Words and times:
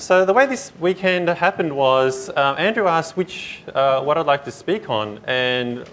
So 0.00 0.24
the 0.24 0.32
way 0.32 0.46
this 0.46 0.72
weekend 0.80 1.28
happened 1.28 1.76
was 1.76 2.30
uh, 2.30 2.54
Andrew 2.56 2.88
asked 2.88 3.18
which 3.18 3.60
uh, 3.74 4.00
what 4.00 4.16
I'd 4.16 4.24
like 4.24 4.46
to 4.46 4.50
speak 4.50 4.88
on, 4.88 5.20
and 5.24 5.86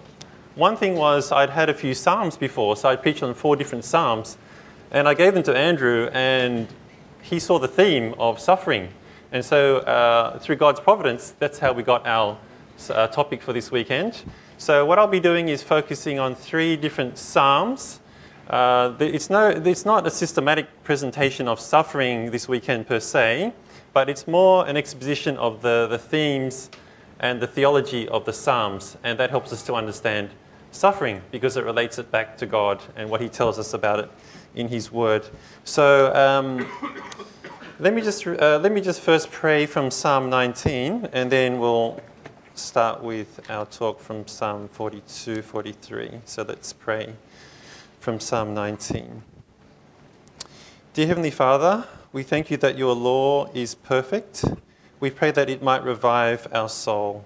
one 0.56 0.78
thing 0.78 0.96
was 0.96 1.34
I'd 1.34 1.50
had 1.50 1.68
a 1.68 1.74
few 1.74 1.94
psalms 1.94 2.38
before, 2.38 2.78
so 2.78 2.88
I 2.88 2.96
preached 2.96 3.22
on 3.22 3.34
four 3.34 3.58
different 3.58 3.84
psalms, 3.84 4.38
and 4.92 5.10
I 5.10 5.14
gave 5.14 5.34
them 5.34 5.44
to 5.44 5.54
Andrew, 5.54 6.10
and 6.14 6.70
he 7.22 7.38
saw 7.38 7.60
the 7.60 7.68
theme 7.68 8.16
of 8.18 8.40
suffering, 8.40 8.94
and 9.34 9.44
so 9.44 9.80
uh, 9.80 10.40
through 10.40 10.56
God's 10.56 10.80
providence, 10.80 11.36
that's 11.40 11.60
how 11.60 11.74
we 11.74 11.84
got 11.84 12.08
our 12.08 12.38
uh, 12.90 13.08
topic 13.08 13.42
for 13.42 13.52
this 13.52 13.72
weekend. 13.72 14.24
So 14.58 14.86
what 14.86 15.00
I'll 15.00 15.08
be 15.08 15.20
doing 15.20 15.50
is 15.50 15.64
focusing 15.64 16.18
on 16.18 16.34
three 16.34 16.78
different 16.78 17.18
psalms. 17.18 18.00
Uh, 18.50 18.94
it's, 19.02 19.30
no, 19.30 19.50
it's 19.50 19.84
not 19.84 20.08
a 20.08 20.10
systematic 20.10 20.86
presentation 20.86 21.50
of 21.50 21.60
suffering 21.60 22.32
this 22.32 22.48
weekend 22.48 22.88
per 22.88 23.02
se 23.02 23.52
but 23.98 24.10
it's 24.10 24.28
more 24.28 24.64
an 24.68 24.78
exposition 24.78 25.36
of 25.38 25.64
the, 25.64 25.88
the 25.90 25.98
themes 25.98 26.70
and 27.20 27.42
the 27.42 27.48
theology 27.48 28.08
of 28.10 28.26
the 28.26 28.32
Psalms, 28.32 28.96
and 29.04 29.18
that 29.18 29.32
helps 29.32 29.52
us 29.52 29.64
to 29.64 29.74
understand 29.74 30.30
suffering 30.70 31.20
because 31.32 31.58
it 31.58 31.66
relates 31.66 31.98
it 31.98 32.12
back 32.12 32.38
to 32.38 32.46
God 32.46 32.80
and 32.96 33.10
what 33.10 33.22
He 33.22 33.28
tells 33.28 33.58
us 33.58 33.74
about 33.74 33.98
it 34.00 34.12
in 34.54 34.68
His 34.68 34.92
Word. 34.92 35.28
So 35.64 36.14
um, 36.14 36.68
let 37.80 37.92
me 37.92 38.04
just 38.04 38.28
uh, 38.28 38.60
let 38.62 38.72
me 38.72 38.82
just 38.82 39.02
first 39.02 39.32
pray 39.32 39.66
from 39.66 39.90
Psalm 39.90 40.30
19, 40.30 41.10
and 41.12 41.32
then 41.32 41.58
we'll 41.58 42.00
start 42.54 43.02
with 43.02 43.50
our 43.50 43.66
talk 43.66 44.00
from 44.00 44.28
Psalm 44.28 44.68
42, 44.68 45.42
43. 45.42 46.22
So 46.26 46.44
let's 46.44 46.72
pray 46.72 47.16
from 48.00 48.20
Psalm 48.20 48.54
19. 48.54 49.24
Dear 50.94 51.08
Heavenly 51.08 51.32
Father, 51.32 51.88
we 52.14 52.24
thank 52.24 52.50
you 52.50 52.58
that 52.58 52.78
your 52.78 52.96
law 52.96 53.50
is 53.54 53.76
perfect. 53.76 54.46
We 55.00 55.10
pray 55.10 55.32
that 55.32 55.50
it 55.50 55.62
might 55.62 55.84
revive 55.84 56.48
our 56.54 56.70
soul. 56.70 57.26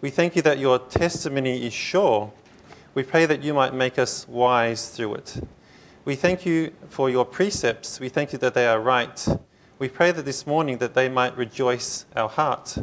We 0.00 0.10
thank 0.10 0.36
you 0.36 0.42
that 0.42 0.58
your 0.58 0.78
testimony 0.78 1.66
is 1.66 1.74
sure. 1.74 2.32
We 2.94 3.02
pray 3.02 3.26
that 3.26 3.42
you 3.42 3.52
might 3.52 3.74
make 3.74 3.98
us 3.98 4.26
wise 4.26 4.88
through 4.88 5.16
it. 5.16 5.40
We 6.04 6.14
thank 6.14 6.46
you 6.46 6.72
for 6.88 7.10
your 7.10 7.24
precepts. 7.24 8.00
We 8.00 8.08
thank 8.08 8.32
you 8.32 8.38
that 8.38 8.54
they 8.54 8.66
are 8.66 8.80
right. 8.80 9.26
We 9.78 9.88
pray 9.88 10.12
that 10.12 10.24
this 10.24 10.46
morning 10.46 10.78
that 10.78 10.94
they 10.94 11.08
might 11.08 11.36
rejoice 11.36 12.06
our 12.14 12.28
heart. 12.28 12.78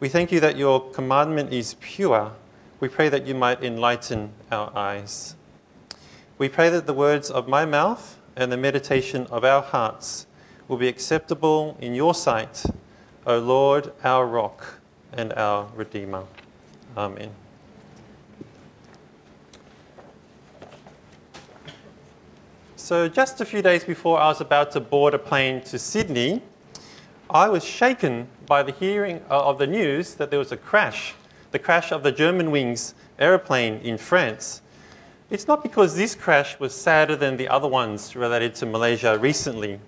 We 0.00 0.08
thank 0.08 0.32
you 0.32 0.40
that 0.40 0.56
your 0.56 0.90
commandment 0.90 1.52
is 1.52 1.76
pure. 1.80 2.32
We 2.80 2.88
pray 2.88 3.08
that 3.10 3.26
you 3.26 3.34
might 3.34 3.62
enlighten 3.62 4.32
our 4.50 4.76
eyes. 4.76 5.36
We 6.36 6.48
pray 6.48 6.68
that 6.70 6.86
the 6.86 6.94
words 6.94 7.30
of 7.30 7.48
my 7.48 7.64
mouth 7.64 8.18
and 8.34 8.50
the 8.50 8.56
meditation 8.56 9.26
of 9.30 9.44
our 9.44 9.62
hearts 9.62 10.26
will 10.68 10.76
be 10.76 10.88
acceptable 10.88 11.76
in 11.80 11.94
your 11.94 12.14
sight, 12.14 12.62
O 13.26 13.38
Lord, 13.38 13.92
our 14.04 14.26
rock 14.26 14.80
and 15.12 15.32
our 15.32 15.66
Redeemer. 15.74 16.24
Amen. 16.96 17.30
So, 22.76 23.08
just 23.08 23.40
a 23.40 23.44
few 23.44 23.60
days 23.60 23.84
before 23.84 24.18
I 24.18 24.28
was 24.28 24.40
about 24.40 24.70
to 24.72 24.80
board 24.80 25.12
a 25.14 25.18
plane 25.18 25.60
to 25.64 25.78
Sydney, 25.78 26.42
I 27.28 27.48
was 27.48 27.62
shaken 27.62 28.28
by 28.46 28.62
the 28.62 28.72
hearing 28.72 29.22
uh, 29.30 29.40
of 29.40 29.58
the 29.58 29.66
news 29.66 30.14
that 30.14 30.30
there 30.30 30.38
was 30.38 30.52
a 30.52 30.56
crash, 30.56 31.14
the 31.50 31.58
crash 31.58 31.92
of 31.92 32.02
the 32.02 32.12
Germanwings 32.12 32.94
aeroplane 33.18 33.80
in 33.80 33.98
France. 33.98 34.62
It's 35.28 35.46
not 35.46 35.62
because 35.62 35.96
this 35.96 36.14
crash 36.14 36.58
was 36.58 36.74
sadder 36.74 37.14
than 37.16 37.36
the 37.36 37.48
other 37.48 37.68
ones 37.68 38.16
related 38.16 38.54
to 38.56 38.66
Malaysia 38.66 39.18
recently. 39.18 39.80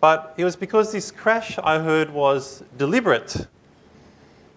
But 0.00 0.34
it 0.38 0.44
was 0.44 0.56
because 0.56 0.92
this 0.92 1.10
crash, 1.10 1.58
I 1.58 1.78
heard, 1.78 2.10
was 2.10 2.64
deliberate. 2.78 3.46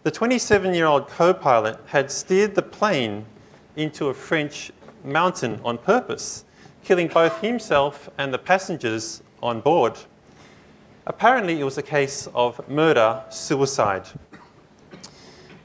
The 0.04 0.12
27 0.12 0.74
year 0.74 0.86
old 0.86 1.08
co 1.08 1.34
pilot 1.34 1.78
had 1.88 2.10
steered 2.10 2.56
the 2.56 2.62
plane 2.62 3.26
into 3.76 4.08
a 4.08 4.14
French 4.14 4.72
mountain 5.04 5.60
on 5.66 5.78
purpose, 5.78 6.46
killing 6.84 7.08
both 7.08 7.42
himself 7.42 8.10
and 8.18 8.34
the 8.34 8.38
passengers 8.38 9.22
on 9.42 9.60
board. 9.60 9.98
Apparently, 11.06 11.60
it 11.60 11.64
was 11.66 11.78
a 11.78 11.84
case 11.84 12.30
of 12.34 12.66
murder 12.70 13.22
suicide. 13.30 14.08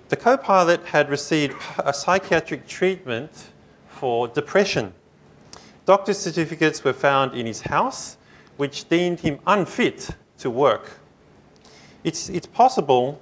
The 0.09 0.17
co 0.17 0.37
pilot 0.37 0.85
had 0.87 1.09
received 1.09 1.55
a 1.79 1.93
psychiatric 1.93 2.67
treatment 2.67 3.51
for 3.89 4.27
depression. 4.27 4.95
Doctor 5.87 6.15
certificates 6.15 6.83
were 6.83 6.93
found 6.93 7.35
in 7.35 7.47
his 7.47 7.63
house 7.63 8.17
which 8.59 8.89
deemed 8.89 9.21
him 9.21 9.39
unfit 9.47 10.11
to 10.37 10.51
work. 10.51 11.01
It's, 12.05 12.29
it's 12.29 12.47
possible, 12.47 13.21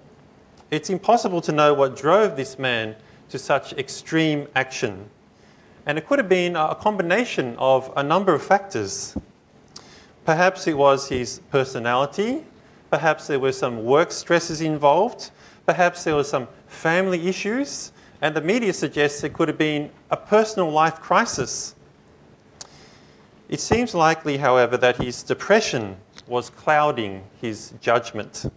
it's 0.71 0.91
impossible 0.91 1.41
to 1.43 1.53
know 1.53 1.73
what 1.73 1.97
drove 1.97 2.37
this 2.37 2.59
man 2.59 2.97
to 3.29 3.39
such 3.39 3.73
extreme 3.75 4.49
action. 4.57 5.09
And 5.87 5.99
it 5.99 6.09
could 6.09 6.19
have 6.19 6.29
been 6.29 6.57
a 6.57 6.75
combination 6.75 7.55
of 7.59 7.93
a 7.97 8.03
number 8.03 8.35
of 8.35 8.43
factors. 8.43 9.17
Perhaps 10.25 10.67
it 10.67 10.77
was 10.77 11.09
his 11.09 11.39
personality, 11.51 12.43
perhaps 12.91 13.29
there 13.29 13.39
were 13.39 13.53
some 13.53 13.85
work 13.85 14.11
stresses 14.11 14.61
involved, 14.61 15.31
perhaps 15.65 16.03
there 16.03 16.17
were 16.17 16.25
some 16.25 16.49
family 16.67 17.29
issues, 17.29 17.93
and 18.21 18.35
the 18.35 18.41
media 18.41 18.73
suggests 18.73 19.23
it 19.23 19.33
could 19.33 19.47
have 19.47 19.59
been 19.59 19.91
a 20.11 20.17
personal 20.17 20.71
life 20.71 20.99
crisis. 20.99 21.76
It 23.49 23.61
seems 23.61 23.95
likely, 23.95 24.39
however, 24.39 24.77
that 24.79 24.97
his 24.97 25.23
depression 25.23 25.97
was 26.27 26.51
clouding 26.51 27.23
his 27.41 27.75
judgment. 27.81 28.51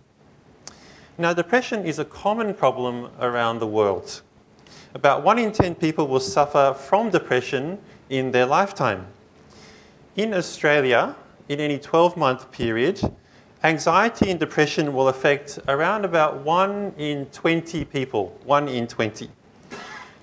Now, 1.18 1.34
depression 1.34 1.86
is 1.86 2.00
a 2.00 2.06
common 2.06 2.54
problem 2.56 3.10
around 3.20 3.60
the 3.60 3.68
world. 3.68 4.22
About 4.96 5.24
1 5.24 5.38
in 5.38 5.52
10 5.52 5.76
people 5.76 6.08
will 6.08 6.20
suffer 6.20 6.74
from 6.74 7.12
depression 7.12 7.78
in 8.10 8.32
their 8.32 8.48
lifetime. 8.48 9.06
In 10.16 10.34
Australia, 10.34 11.16
in 11.50 11.60
any 11.60 11.78
12 11.78 12.18
month 12.18 12.52
period, 12.52 13.00
anxiety 13.64 14.32
and 14.32 14.40
depression 14.40 14.94
will 14.94 15.10
affect 15.10 15.60
around 15.68 16.06
about 16.06 16.38
1 16.38 16.94
in 16.98 17.28
20 17.28 17.86
people. 17.86 18.36
1 18.46 18.68
in 18.68 18.88
20. 18.88 19.30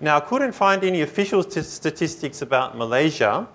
Now, 0.00 0.16
I 0.16 0.20
couldn't 0.20 0.52
find 0.52 0.82
any 0.82 1.02
official 1.02 1.42
statistics 1.42 2.42
about 2.42 2.76
Malaysia, 2.76 3.46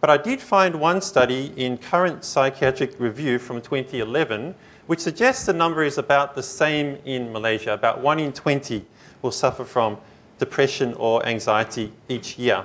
but 0.00 0.10
I 0.10 0.16
did 0.16 0.40
find 0.40 0.80
one 0.80 1.00
study 1.00 1.52
in 1.56 1.78
Current 1.78 2.24
Psychiatric 2.24 2.98
Review 2.98 3.38
from 3.38 3.60
2011 3.60 4.54
which 4.86 5.00
suggests 5.00 5.46
the 5.46 5.52
number 5.52 5.82
is 5.82 5.98
about 5.98 6.34
the 6.34 6.42
same 6.42 6.98
in 7.04 7.32
Malaysia. 7.32 7.72
About 7.72 8.00
1 8.00 8.20
in 8.20 8.32
20 8.32 8.84
will 9.20 9.32
suffer 9.32 9.64
from 9.64 9.98
depression 10.38 10.94
or 10.94 11.24
anxiety 11.26 11.92
each 12.08 12.38
year. 12.38 12.64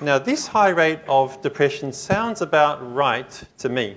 Now, 0.00 0.18
this 0.18 0.46
high 0.46 0.70
rate 0.70 1.00
of 1.08 1.40
depression 1.42 1.92
sounds 1.92 2.40
about 2.40 2.78
right 2.94 3.42
to 3.58 3.68
me. 3.68 3.96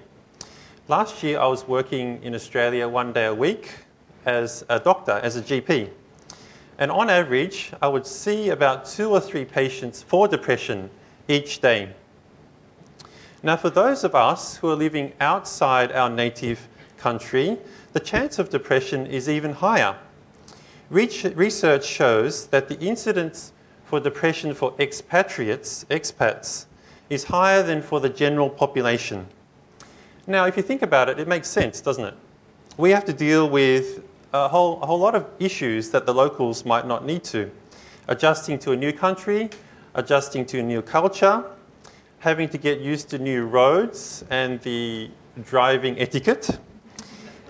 Last 0.89 1.23
year, 1.23 1.39
I 1.39 1.47
was 1.47 1.65
working 1.65 2.21
in 2.23 2.35
Australia 2.35 2.89
one 2.89 3.13
day 3.13 3.25
a 3.25 3.33
week 3.33 3.71
as 4.25 4.65
a 4.67 4.79
doctor, 4.79 5.13
as 5.23 5.37
a 5.37 5.41
GP. 5.41 5.89
And 6.77 6.91
on 6.91 7.09
average, 7.09 7.71
I 7.81 7.87
would 7.87 8.05
see 8.05 8.49
about 8.49 8.85
two 8.85 9.11
or 9.11 9.21
three 9.21 9.45
patients 9.45 10.03
for 10.03 10.27
depression 10.27 10.89
each 11.27 11.61
day. 11.61 11.89
Now, 13.41 13.57
for 13.57 13.69
those 13.69 14.03
of 14.03 14.15
us 14.15 14.57
who 14.57 14.69
are 14.69 14.75
living 14.75 15.13
outside 15.19 15.91
our 15.91 16.09
native 16.09 16.67
country, 16.97 17.57
the 17.91 17.99
chance 17.99 18.39
of 18.39 18.49
depression 18.49 19.05
is 19.05 19.27
even 19.27 19.53
higher. 19.53 19.97
Research 20.89 21.85
shows 21.85 22.47
that 22.47 22.69
the 22.69 22.79
incidence 22.79 23.51
for 23.85 23.99
depression 23.99 24.53
for 24.53 24.73
expatriates, 24.79 25.85
expats, 25.89 26.65
is 27.09 27.25
higher 27.25 27.61
than 27.61 27.81
for 27.81 27.99
the 27.99 28.09
general 28.09 28.49
population. 28.49 29.27
Now, 30.25 30.45
if 30.45 30.55
you 30.55 30.63
think 30.63 30.81
about 30.81 31.09
it, 31.09 31.19
it 31.19 31.27
makes 31.27 31.49
sense, 31.49 31.81
doesn't 31.81 32.05
it? 32.05 32.13
We 32.77 32.91
have 32.91 33.05
to 33.05 33.13
deal 33.13 33.49
with 33.49 34.03
a 34.31 34.47
whole, 34.47 34.81
a 34.81 34.85
whole 34.85 34.99
lot 34.99 35.15
of 35.15 35.27
issues 35.37 35.89
that 35.91 36.05
the 36.05 36.13
locals 36.13 36.65
might 36.65 36.87
not 36.87 37.05
need 37.05 37.23
to. 37.25 37.51
Adjusting 38.07 38.57
to 38.59 38.71
a 38.71 38.75
new 38.75 38.93
country, 38.93 39.49
adjusting 39.95 40.45
to 40.47 40.59
a 40.59 40.63
new 40.63 40.81
culture, 40.81 41.43
having 42.19 42.49
to 42.49 42.57
get 42.57 42.79
used 42.79 43.09
to 43.09 43.17
new 43.17 43.45
roads 43.45 44.23
and 44.29 44.59
the 44.61 45.09
driving 45.45 45.99
etiquette. 45.99 46.59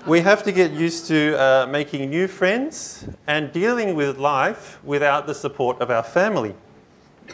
We 0.06 0.20
have 0.22 0.44
to 0.44 0.52
get 0.52 0.72
used 0.72 1.08
to 1.08 1.40
uh, 1.40 1.68
making 1.68 2.10
new 2.10 2.28
friends 2.28 3.08
and 3.26 3.52
dealing 3.54 3.96
with 3.96 4.18
life 4.18 4.80
without 4.84 5.28
the 5.28 5.34
support 5.34 5.80
of 5.80 5.90
our 5.90 6.04
family. 6.04 6.56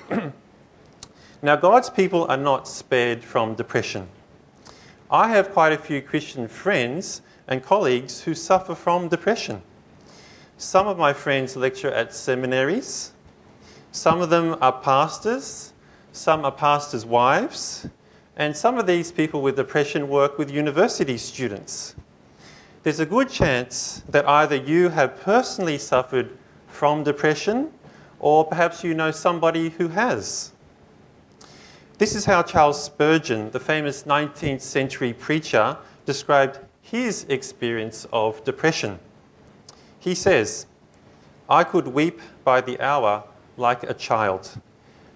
now, 1.41 1.56
God's 1.56 1.89
people 1.89 2.25
are 2.29 2.38
not 2.38 2.67
spared 2.67 3.23
from 3.23 3.56
depression. 3.56 4.07
I 5.09 5.29
have 5.29 5.50
quite 5.51 5.73
a 5.73 5.77
few 5.77 6.03
Christian 6.03 6.47
friends 6.47 7.23
and 7.47 7.63
colleagues 7.63 8.21
who 8.21 8.35
suffer 8.35 8.75
from 8.75 9.07
depression. 9.07 9.63
Some 10.57 10.88
of 10.88 11.00
my 11.00 11.13
friends 11.13 11.56
lecture 11.56 11.91
at 11.91 12.13
seminaries, 12.13 13.13
some 13.91 14.21
of 14.21 14.30
them 14.30 14.56
are 14.62 14.71
pastors, 14.71 15.74
some 16.12 16.45
are 16.45 16.51
pastors' 16.51 17.06
wives, 17.06 17.88
and 18.38 18.56
some 18.56 18.77
of 18.77 18.88
these 18.88 19.12
people 19.12 19.41
with 19.41 19.56
depression 19.56 20.07
work 20.07 20.38
with 20.38 20.50
university 20.50 21.18
students. 21.18 21.95
there's 22.83 23.00
a 23.01 23.06
good 23.06 23.30
chance 23.30 24.01
that 24.07 24.27
either 24.27 24.56
you 24.56 24.88
have 24.89 25.19
personally 25.19 25.77
suffered 25.77 26.30
from 26.68 27.03
depression 27.03 27.69
or 28.19 28.45
perhaps 28.45 28.83
you 28.83 28.94
know 28.94 29.12
somebody 29.12 29.69
who 29.69 29.89
has. 29.89 30.53
This 31.97 32.15
is 32.15 32.24
how 32.24 32.44
Charles 32.44 32.81
Spurgeon, 32.81 33.51
the 33.51 33.59
famous 33.59 34.03
19th 34.03 34.62
century 34.62 35.12
preacher, 35.12 35.77
described 36.06 36.59
his 36.81 37.25
experience 37.27 38.07
of 38.13 38.42
depression. 38.45 39.00
He 40.00 40.15
says, 40.15 40.65
I 41.50 41.65
could 41.65 41.88
weep 41.88 42.21
by 42.45 42.62
the 42.62 42.80
hour 42.80 43.25
like 43.59 43.83
a 43.83 43.94
child, 43.94 44.59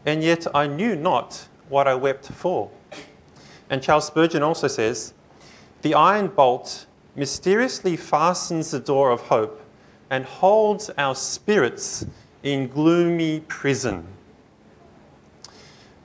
and 0.05 0.23
yet 0.23 0.45
I 0.53 0.67
knew 0.67 0.95
not 0.95 1.47
what 1.69 1.87
I 1.87 1.95
wept 1.95 2.27
for. 2.27 2.69
And 3.69 3.81
Charles 3.81 4.07
Spurgeon 4.07 4.43
also 4.43 4.67
says, 4.67 5.13
The 5.81 5.95
iron 5.95 6.27
bolt 6.27 6.85
mysteriously 7.15 7.95
fastens 7.95 8.71
the 8.71 8.79
door 8.79 9.11
of 9.11 9.21
hope 9.21 9.61
and 10.09 10.25
holds 10.25 10.89
our 10.97 11.15
spirits 11.15 12.05
in 12.43 12.67
gloomy 12.67 13.39
prison. 13.47 14.05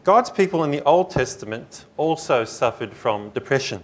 God's 0.04 0.30
people 0.30 0.64
in 0.64 0.70
the 0.70 0.82
Old 0.84 1.10
Testament 1.10 1.84
also 1.98 2.44
suffered 2.44 2.94
from 2.94 3.30
depression. 3.30 3.82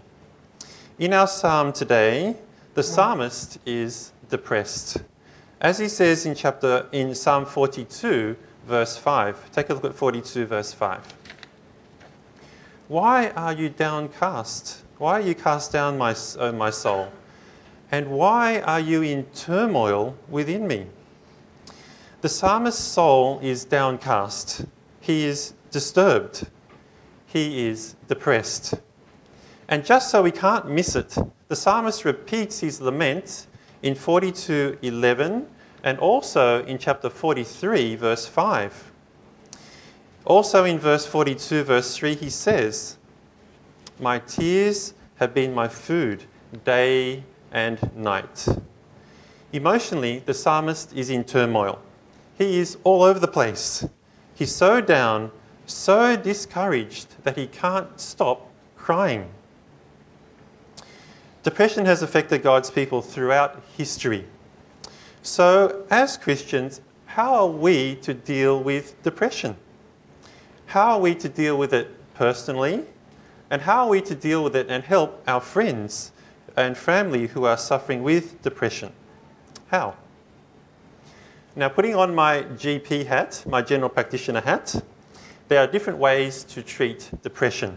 In 0.98 1.12
our 1.12 1.26
psalm 1.26 1.72
today, 1.72 2.36
the 2.74 2.82
psalmist 2.82 3.58
is 3.66 4.12
depressed. 4.30 5.02
As 5.60 5.78
he 5.78 5.88
says 5.88 6.26
in 6.26 6.34
chapter 6.34 6.86
in 6.92 7.14
Psalm 7.14 7.46
42 7.46 8.36
verse 8.66 8.96
5. 8.96 9.52
Take 9.52 9.70
a 9.70 9.74
look 9.74 9.84
at 9.84 9.94
42 9.94 10.46
verse 10.46 10.72
5. 10.72 11.00
Why 12.88 13.30
are 13.30 13.52
you 13.52 13.68
downcast? 13.68 14.82
Why 14.98 15.12
are 15.12 15.20
you 15.20 15.34
cast 15.34 15.72
down, 15.72 15.98
my, 15.98 16.14
oh, 16.38 16.52
my 16.52 16.70
soul? 16.70 17.10
And 17.90 18.10
why 18.10 18.60
are 18.60 18.80
you 18.80 19.02
in 19.02 19.24
turmoil 19.34 20.16
within 20.28 20.66
me? 20.66 20.86
The 22.20 22.28
psalmist's 22.28 22.82
soul 22.82 23.38
is 23.42 23.64
downcast. 23.64 24.66
He 25.00 25.24
is 25.24 25.54
disturbed. 25.70 26.48
He 27.26 27.66
is 27.66 27.96
depressed. 28.08 28.74
And 29.68 29.84
just 29.84 30.10
so 30.10 30.22
we 30.22 30.30
can't 30.30 30.70
miss 30.70 30.94
it, 30.94 31.16
the 31.48 31.56
psalmist 31.56 32.04
repeats 32.04 32.60
his 32.60 32.80
lament 32.80 33.46
in 33.84 33.94
42:11 33.94 35.46
and 35.82 35.98
also 35.98 36.64
in 36.64 36.78
chapter 36.78 37.10
43 37.10 37.94
verse 37.96 38.26
5. 38.26 38.90
Also 40.24 40.64
in 40.64 40.78
verse 40.78 41.04
42 41.04 41.62
verse 41.62 41.94
3 41.94 42.14
he 42.14 42.30
says, 42.30 42.96
"My 44.00 44.18
tears 44.18 44.94
have 45.16 45.34
been 45.34 45.54
my 45.54 45.68
food 45.68 46.24
day 46.64 47.24
and 47.52 47.94
night." 47.94 48.48
Emotionally, 49.52 50.22
the 50.24 50.32
psalmist 50.32 50.90
is 50.94 51.10
in 51.10 51.22
turmoil. 51.22 51.78
He 52.38 52.58
is 52.58 52.78
all 52.84 53.02
over 53.02 53.18
the 53.18 53.28
place. 53.28 53.86
He's 54.34 54.54
so 54.54 54.80
down, 54.80 55.30
so 55.66 56.16
discouraged 56.16 57.22
that 57.22 57.36
he 57.36 57.46
can't 57.46 58.00
stop 58.00 58.48
crying. 58.78 59.28
Depression 61.44 61.84
has 61.84 62.00
affected 62.00 62.42
God's 62.42 62.70
people 62.70 63.02
throughout 63.02 63.62
history. 63.76 64.24
So, 65.22 65.84
as 65.90 66.16
Christians, 66.16 66.80
how 67.04 67.34
are 67.34 67.46
we 67.46 67.96
to 67.96 68.14
deal 68.14 68.62
with 68.62 69.00
depression? 69.02 69.54
How 70.64 70.92
are 70.92 71.00
we 71.00 71.14
to 71.16 71.28
deal 71.28 71.58
with 71.58 71.74
it 71.74 71.90
personally? 72.14 72.84
And 73.50 73.60
how 73.60 73.84
are 73.84 73.90
we 73.90 74.00
to 74.00 74.14
deal 74.14 74.42
with 74.42 74.56
it 74.56 74.70
and 74.70 74.84
help 74.84 75.22
our 75.28 75.42
friends 75.42 76.12
and 76.56 76.78
family 76.78 77.26
who 77.26 77.44
are 77.44 77.58
suffering 77.58 78.02
with 78.02 78.40
depression? 78.40 78.90
How? 79.66 79.96
Now, 81.54 81.68
putting 81.68 81.94
on 81.94 82.14
my 82.14 82.44
GP 82.44 83.04
hat, 83.04 83.44
my 83.46 83.60
general 83.60 83.90
practitioner 83.90 84.40
hat, 84.40 84.82
there 85.48 85.60
are 85.60 85.66
different 85.66 85.98
ways 85.98 86.42
to 86.44 86.62
treat 86.62 87.10
depression. 87.22 87.76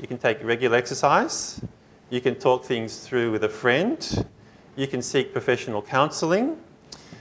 You 0.00 0.08
can 0.08 0.18
take 0.18 0.42
regular 0.42 0.76
exercise, 0.76 1.60
you 2.10 2.20
can 2.20 2.34
talk 2.34 2.64
things 2.64 2.98
through 2.98 3.30
with 3.30 3.44
a 3.44 3.48
friend. 3.48 4.26
You 4.74 4.88
can 4.88 5.00
seek 5.00 5.32
professional 5.32 5.80
counselling. 5.80 6.56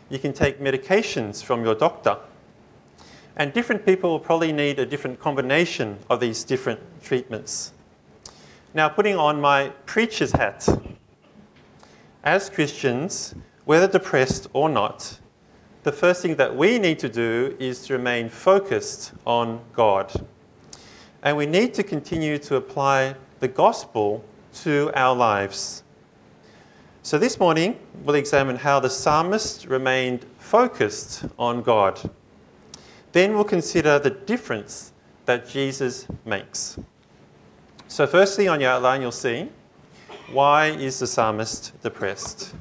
You 0.09 0.17
can 0.17 0.33
take 0.33 0.59
medications 0.59 1.43
from 1.43 1.63
your 1.63 1.75
doctor. 1.75 2.17
And 3.35 3.53
different 3.53 3.85
people 3.85 4.09
will 4.09 4.19
probably 4.19 4.51
need 4.51 4.79
a 4.79 4.85
different 4.87 5.19
combination 5.19 5.99
of 6.09 6.19
these 6.19 6.43
different 6.43 6.79
treatments. 7.03 7.71
Now, 8.73 8.89
putting 8.89 9.15
on 9.15 9.39
my 9.39 9.69
preacher's 9.85 10.31
hat. 10.31 10.67
As 12.23 12.49
Christians, 12.49 13.35
whether 13.65 13.87
depressed 13.87 14.47
or 14.53 14.69
not, 14.69 15.19
the 15.83 15.91
first 15.91 16.23
thing 16.23 16.35
that 16.37 16.55
we 16.55 16.79
need 16.79 16.97
to 16.99 17.09
do 17.09 17.55
is 17.59 17.85
to 17.85 17.93
remain 17.93 18.27
focused 18.27 19.13
on 19.25 19.61
God. 19.73 20.11
And 21.21 21.37
we 21.37 21.45
need 21.45 21.75
to 21.75 21.83
continue 21.83 22.39
to 22.39 22.55
apply 22.55 23.15
the 23.39 23.47
gospel 23.47 24.25
to 24.63 24.91
our 24.93 25.15
lives. 25.15 25.83
So, 27.01 27.17
this 27.17 27.39
morning 27.39 27.79
we'll 28.03 28.15
examine 28.15 28.57
how 28.57 28.79
the 28.79 28.89
psalmist 28.89 29.65
remained 29.67 30.25
focused 30.37 31.25
on 31.37 31.61
God. 31.61 32.09
Then 33.13 33.35
we'll 33.35 33.45
consider 33.45 33.99
the 33.99 34.09
difference 34.09 34.91
that 35.25 35.47
Jesus 35.47 36.07
makes. 36.25 36.77
So, 37.87 38.05
firstly, 38.05 38.47
on 38.47 38.59
your 38.59 38.71
outline, 38.71 39.01
you'll 39.01 39.11
see 39.11 39.49
why 40.31 40.67
is 40.67 40.99
the 40.99 41.07
psalmist 41.07 41.81
depressed? 41.81 42.53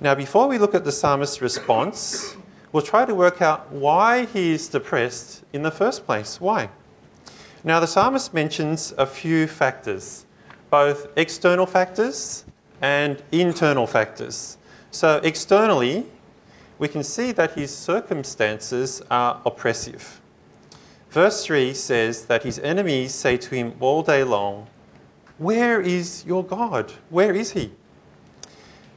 Now, 0.00 0.14
before 0.14 0.46
we 0.46 0.58
look 0.58 0.74
at 0.74 0.84
the 0.84 0.92
psalmist's 0.92 1.42
response, 1.42 2.36
we'll 2.72 2.82
try 2.82 3.04
to 3.04 3.14
work 3.14 3.42
out 3.42 3.70
why 3.72 4.26
he 4.26 4.52
is 4.52 4.68
depressed 4.68 5.44
in 5.52 5.62
the 5.62 5.70
first 5.70 6.06
place. 6.06 6.40
Why? 6.40 6.70
Now, 7.64 7.80
the 7.80 7.86
psalmist 7.86 8.32
mentions 8.32 8.92
a 8.96 9.06
few 9.06 9.46
factors 9.46 10.23
both 10.74 11.06
external 11.16 11.66
factors 11.66 12.44
and 12.82 13.22
internal 13.30 13.86
factors. 13.86 14.58
So, 14.90 15.20
externally, 15.22 16.04
we 16.80 16.88
can 16.88 17.04
see 17.04 17.30
that 17.30 17.52
his 17.52 17.70
circumstances 17.72 19.00
are 19.08 19.40
oppressive. 19.46 20.20
Verse 21.10 21.46
3 21.46 21.74
says 21.74 22.26
that 22.26 22.42
his 22.42 22.58
enemies 22.58 23.14
say 23.14 23.36
to 23.36 23.54
him 23.54 23.74
all 23.78 24.02
day 24.02 24.24
long, 24.24 24.66
Where 25.38 25.80
is 25.80 26.24
your 26.26 26.42
God? 26.42 26.90
Where 27.08 27.32
is 27.32 27.52
he? 27.52 27.70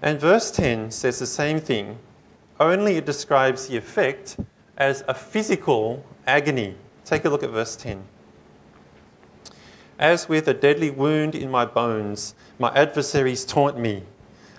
And 0.02 0.20
verse 0.20 0.50
10 0.50 0.90
says 0.90 1.20
the 1.20 1.28
same 1.28 1.60
thing, 1.60 2.00
only 2.60 2.98
it 2.98 3.06
describes 3.06 3.68
the 3.68 3.78
effect 3.78 4.38
as 4.78 5.04
a 5.08 5.14
physical 5.14 6.04
agony. 6.26 6.74
Take 7.06 7.26
a 7.26 7.30
look 7.30 7.44
at 7.44 7.52
verse 7.52 7.76
10. 7.76 8.04
As 10.00 10.30
with 10.30 10.48
a 10.48 10.54
deadly 10.54 10.92
wound 10.92 11.34
in 11.34 11.50
my 11.50 11.66
bones, 11.66 12.36
my 12.60 12.72
adversaries 12.76 13.44
taunt 13.44 13.80
me, 13.80 14.04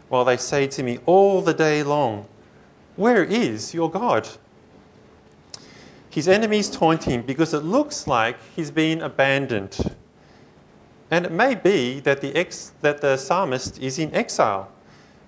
while 0.08 0.24
they 0.24 0.36
say 0.36 0.66
to 0.66 0.82
me 0.82 0.98
all 1.06 1.42
the 1.42 1.54
day 1.54 1.82
long, 1.82 2.26
Where 2.96 3.22
is 3.22 3.72
your 3.72 3.88
God? 3.88 4.28
His 6.10 6.26
enemies 6.26 6.68
taunt 6.68 7.04
him 7.04 7.22
because 7.22 7.54
it 7.54 7.60
looks 7.60 8.08
like 8.08 8.36
he's 8.56 8.72
been 8.72 9.00
abandoned. 9.00 9.94
And 11.10 11.24
it 11.24 11.30
may 11.30 11.54
be 11.54 12.00
that 12.00 12.20
the, 12.20 12.34
ex- 12.34 12.72
that 12.80 13.00
the 13.00 13.16
psalmist 13.16 13.78
is 13.78 13.98
in 14.00 14.12
exile. 14.14 14.72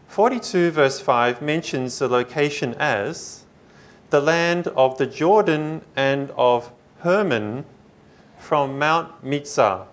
42 0.09 0.73
verse 0.73 0.99
5 0.99 1.41
mentions 1.41 2.01
the 2.01 2.09
location 2.09 2.75
as 2.75 3.45
the 4.11 4.21
land 4.21 4.67
of 4.69 4.99
the 4.99 5.07
Jordan 5.07 5.83
and 5.95 6.33
of 6.33 6.73
Hermon 6.99 7.65
from 8.39 8.77
Mount 8.77 9.25
Mizar. 9.25 9.87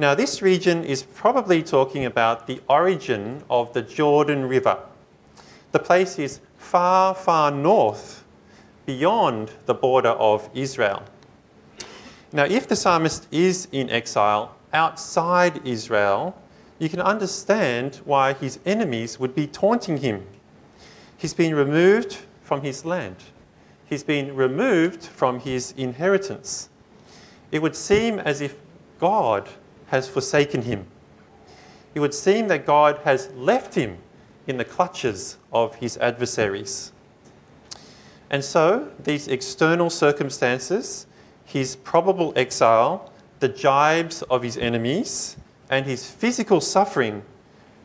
Now, 0.00 0.14
this 0.14 0.42
region 0.42 0.84
is 0.84 1.02
probably 1.02 1.60
talking 1.60 2.04
about 2.04 2.46
the 2.46 2.60
origin 2.68 3.42
of 3.50 3.72
the 3.72 3.82
Jordan 3.82 4.46
River. 4.48 4.78
The 5.72 5.80
place 5.80 6.20
is 6.20 6.38
far, 6.56 7.16
far 7.16 7.50
north, 7.50 8.22
beyond 8.86 9.50
the 9.66 9.74
border 9.74 10.10
of 10.10 10.50
Israel. 10.54 11.02
Now, 12.32 12.44
if 12.44 12.68
the 12.68 12.76
psalmist 12.76 13.26
is 13.32 13.66
in 13.72 13.90
exile 13.90 14.54
outside 14.72 15.66
Israel, 15.66 16.40
you 16.78 16.88
can 16.88 17.00
understand 17.00 17.96
why 18.04 18.34
his 18.34 18.60
enemies 18.64 19.18
would 19.18 19.34
be 19.34 19.48
taunting 19.48 19.96
him. 19.96 20.24
He's 21.16 21.34
been 21.34 21.56
removed 21.56 22.18
from 22.44 22.62
his 22.62 22.84
land, 22.84 23.16
he's 23.84 24.04
been 24.04 24.36
removed 24.36 25.02
from 25.02 25.40
his 25.40 25.74
inheritance. 25.76 26.68
It 27.50 27.62
would 27.62 27.74
seem 27.74 28.20
as 28.20 28.40
if 28.40 28.54
God 29.00 29.48
has 29.88 30.08
forsaken 30.08 30.62
him. 30.62 30.86
It 31.94 32.00
would 32.00 32.14
seem 32.14 32.48
that 32.48 32.66
God 32.66 33.00
has 33.04 33.30
left 33.34 33.74
him 33.74 33.98
in 34.46 34.56
the 34.56 34.64
clutches 34.64 35.36
of 35.52 35.76
his 35.76 35.96
adversaries. 35.98 36.92
And 38.30 38.44
so, 38.44 38.90
these 39.02 39.28
external 39.28 39.90
circumstances, 39.90 41.06
his 41.44 41.76
probable 41.76 42.32
exile, 42.36 43.12
the 43.40 43.48
jibes 43.48 44.22
of 44.22 44.42
his 44.42 44.56
enemies, 44.58 45.36
and 45.70 45.86
his 45.86 46.10
physical 46.10 46.60
suffering 46.60 47.22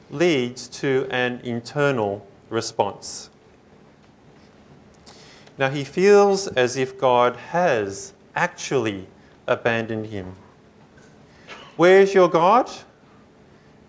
leads 0.10 0.67
to 0.67 1.07
an 1.10 1.39
internal 1.43 2.25
response. 2.50 3.29
Now 5.57 5.69
he 5.69 5.83
feels 5.83 6.48
as 6.48 6.77
if 6.77 6.98
God 7.00 7.36
has 7.36 8.13
actually 8.36 9.07
abandoned 9.48 10.07
him. 10.07 10.36
Where's 11.75 12.13
your 12.13 12.30
God? 12.30 12.70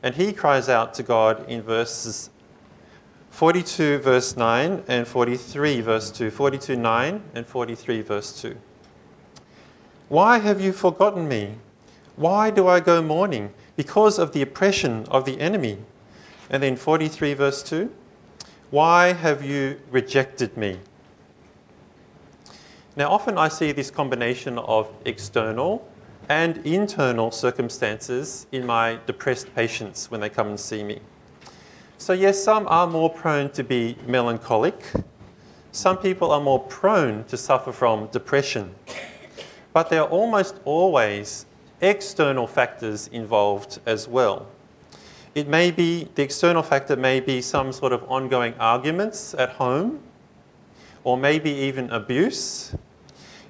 And 0.03 0.15
he 0.15 0.33
cries 0.33 0.69
out 0.69 0.95
to 0.95 1.03
God 1.03 1.49
in 1.49 1.63
verses 1.63 2.31
42 3.31 3.99
verse 3.99 4.37
9 4.37 4.85
and 4.87 5.07
43 5.07 5.81
verse 5.81 6.11
2. 6.11 6.31
42 6.31 6.77
9 6.77 7.23
and 7.35 7.47
43 7.47 8.01
verse 8.03 8.41
2. 8.41 8.57
Why 10.09 10.39
have 10.39 10.61
you 10.61 10.73
forgotten 10.73 11.27
me? 11.27 11.57
Why 12.17 12.51
do 12.51 12.69
I 12.69 12.81
go 12.81 13.03
mourning? 13.03 13.53
Because 13.77 14.19
of 14.19 14.33
the 14.33 14.41
oppression 14.41 15.05
of 15.11 15.25
the 15.25 15.41
enemy. 15.41 15.79
And 16.49 16.63
then 16.63 16.77
43 16.77 17.35
verse 17.35 17.63
2. 17.63 17.91
Why 18.71 19.13
have 19.13 19.45
you 19.45 19.81
rejected 19.91 20.57
me? 20.57 20.79
Now, 22.97 23.11
often 23.11 23.37
I 23.37 23.49
see 23.49 23.73
this 23.73 23.91
combination 23.91 24.59
of 24.59 24.89
external 25.05 25.89
and 26.29 26.59
internal 26.67 27.31
circumstances 27.31 28.47
in 28.53 28.65
my 28.67 28.99
depressed 29.07 29.55
patients 29.55 30.11
when 30.11 30.21
they 30.21 30.29
come 30.29 30.49
and 30.49 30.61
see 30.61 30.83
me. 30.83 31.01
So, 31.99 32.13
yes, 32.13 32.43
some 32.43 32.67
are 32.69 32.87
more 32.87 33.11
prone 33.11 33.51
to 33.51 33.65
be 33.65 33.97
melancholic. 34.07 34.93
Some 35.73 35.99
people 35.99 36.31
are 36.31 36.41
more 36.41 36.61
prone 36.61 37.25
to 37.25 37.37
suffer 37.37 37.73
from 37.73 38.09
depression. 38.09 38.75
But 39.73 39.91
there 39.91 40.03
are 40.03 40.09
almost 40.09 40.61
always 40.65 41.47
external 41.81 42.47
factors 42.47 43.09
involved 43.09 43.81
as 43.87 44.07
well. 44.09 44.47
It 45.35 45.49
may 45.49 45.73
be, 45.73 46.09
the 46.15 46.23
external 46.23 46.63
factor 46.63 46.95
may 46.95 47.19
be 47.19 47.43
some 47.43 47.73
sort 47.73 47.93
of 47.93 48.05
ongoing 48.05 48.55
arguments 48.61 49.35
at 49.35 49.51
home, 49.51 50.01
or 51.03 51.17
maybe 51.17 51.51
even 51.51 51.91
abuse. 51.91 52.75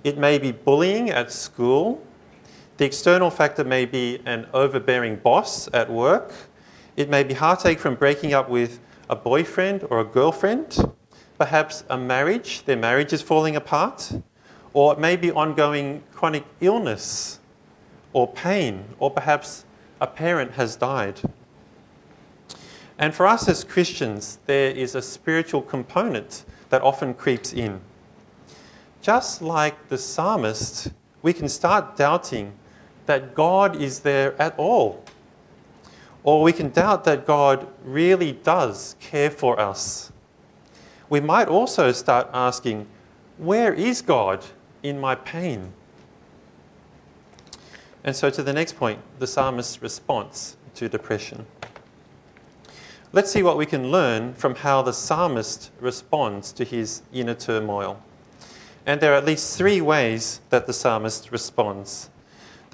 It 0.03 0.17
may 0.17 0.39
be 0.39 0.51
bullying 0.51 1.11
at 1.11 1.31
school. 1.31 2.03
The 2.77 2.85
external 2.85 3.31
factor 3.31 3.63
may 3.63 3.85
be 3.85 4.21
an 4.27 4.49
overbearing 4.53 5.17
boss 5.17 5.69
at 5.73 5.89
work. 5.89 6.33
It 6.97 7.09
may 7.09 7.23
be 7.23 7.35
heartache 7.35 7.79
from 7.79 7.95
breaking 7.95 8.35
up 8.35 8.49
with 8.49 8.81
a 9.09 9.15
boyfriend 9.15 9.87
or 9.91 10.01
a 10.01 10.05
girlfriend. 10.05 10.93
Perhaps 11.39 11.85
a 11.89 11.97
marriage, 11.97 12.65
their 12.65 12.77
marriage 12.77 13.13
is 13.13 13.23
falling 13.23 13.55
apart. 13.55 14.13
Or 14.73 14.93
it 14.93 14.99
may 14.99 15.15
be 15.15 15.31
ongoing 15.31 16.03
chronic 16.13 16.45
illness 16.61 17.39
or 18.13 18.27
pain, 18.27 18.85
or 18.99 19.09
perhaps 19.09 19.65
a 20.01 20.09
parent 20.09 20.53
has 20.53 20.75
died. 20.75 21.21
And 22.99 23.15
for 23.15 23.25
us 23.25 23.49
as 23.49 23.63
Christians, 23.63 24.41
there 24.47 24.73
is 24.73 24.97
a 24.97 25.03
spiritual 25.03 25.63
component 25.63 26.45
that 26.71 26.83
often 26.83 27.15
creeps 27.15 27.53
in. 27.53 27.81
Just 29.01 29.43
like 29.43 29.91
the 29.91 29.99
psalmist, 29.99 30.91
we 31.23 31.33
can 31.33 31.49
start 31.49 31.97
doubting 31.97 32.53
that 33.07 33.35
God 33.35 33.77
is 33.77 34.01
there 34.01 34.41
at 34.41 34.55
all. 34.59 35.03
Or 36.23 36.43
we 36.43 36.53
can 36.53 36.71
doubt 36.71 37.05
that 37.05 37.27
God 37.27 37.69
really 37.85 38.33
does 38.33 38.97
care 38.99 39.31
for 39.31 39.61
us. 39.61 40.11
We 41.11 41.21
might 41.21 41.49
also 41.49 41.93
start 41.93 42.29
asking, 42.33 42.87
where 43.37 43.75
is 43.75 44.01
God 44.01 44.45
in 44.83 44.99
my 44.99 45.15
pain? 45.15 45.73
And 48.03 48.15
so, 48.15 48.31
to 48.31 48.43
the 48.43 48.53
next 48.53 48.77
point, 48.77 49.01
the 49.19 49.27
psalmist's 49.27 49.83
response 49.83 50.57
to 50.75 50.89
depression. 50.89 51.47
Let's 53.13 53.31
see 53.31 53.43
what 53.43 53.57
we 53.57 53.65
can 53.65 53.91
learn 53.91 54.35
from 54.35 54.57
how 54.57 54.83
the 54.83 54.93
psalmist 54.93 55.71
responds 55.81 56.53
to 56.53 56.65
his 56.65 57.03
inner 57.13 57.35
turmoil. 57.35 58.03
And 58.85 59.01
there 59.01 59.13
are 59.13 59.17
at 59.17 59.25
least 59.25 59.57
three 59.57 59.81
ways 59.81 60.41
that 60.51 60.67
the 60.67 60.73
psalmist 60.73 61.31
responds. 61.31 62.11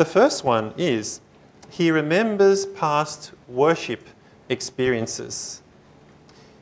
The 0.01 0.07
first 0.07 0.45
one 0.45 0.73
is 0.79 1.21
he 1.69 1.91
remembers 1.91 2.65
past 2.65 3.33
worship 3.47 4.09
experiences. 4.49 5.61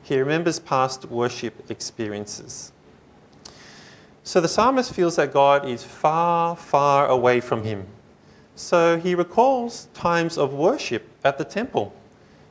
He 0.03 0.19
remembers 0.19 0.59
past 0.59 1.05
worship 1.05 1.71
experiences. 1.71 2.73
So 4.25 4.41
the 4.41 4.49
psalmist 4.49 4.93
feels 4.93 5.15
that 5.15 5.31
God 5.31 5.65
is 5.65 5.85
far, 5.85 6.57
far 6.57 7.07
away 7.07 7.39
from 7.39 7.63
him. 7.63 7.87
So 8.57 8.99
he 8.99 9.15
recalls 9.15 9.87
times 9.93 10.37
of 10.37 10.53
worship 10.53 11.07
at 11.23 11.37
the 11.37 11.45
temple. 11.45 11.93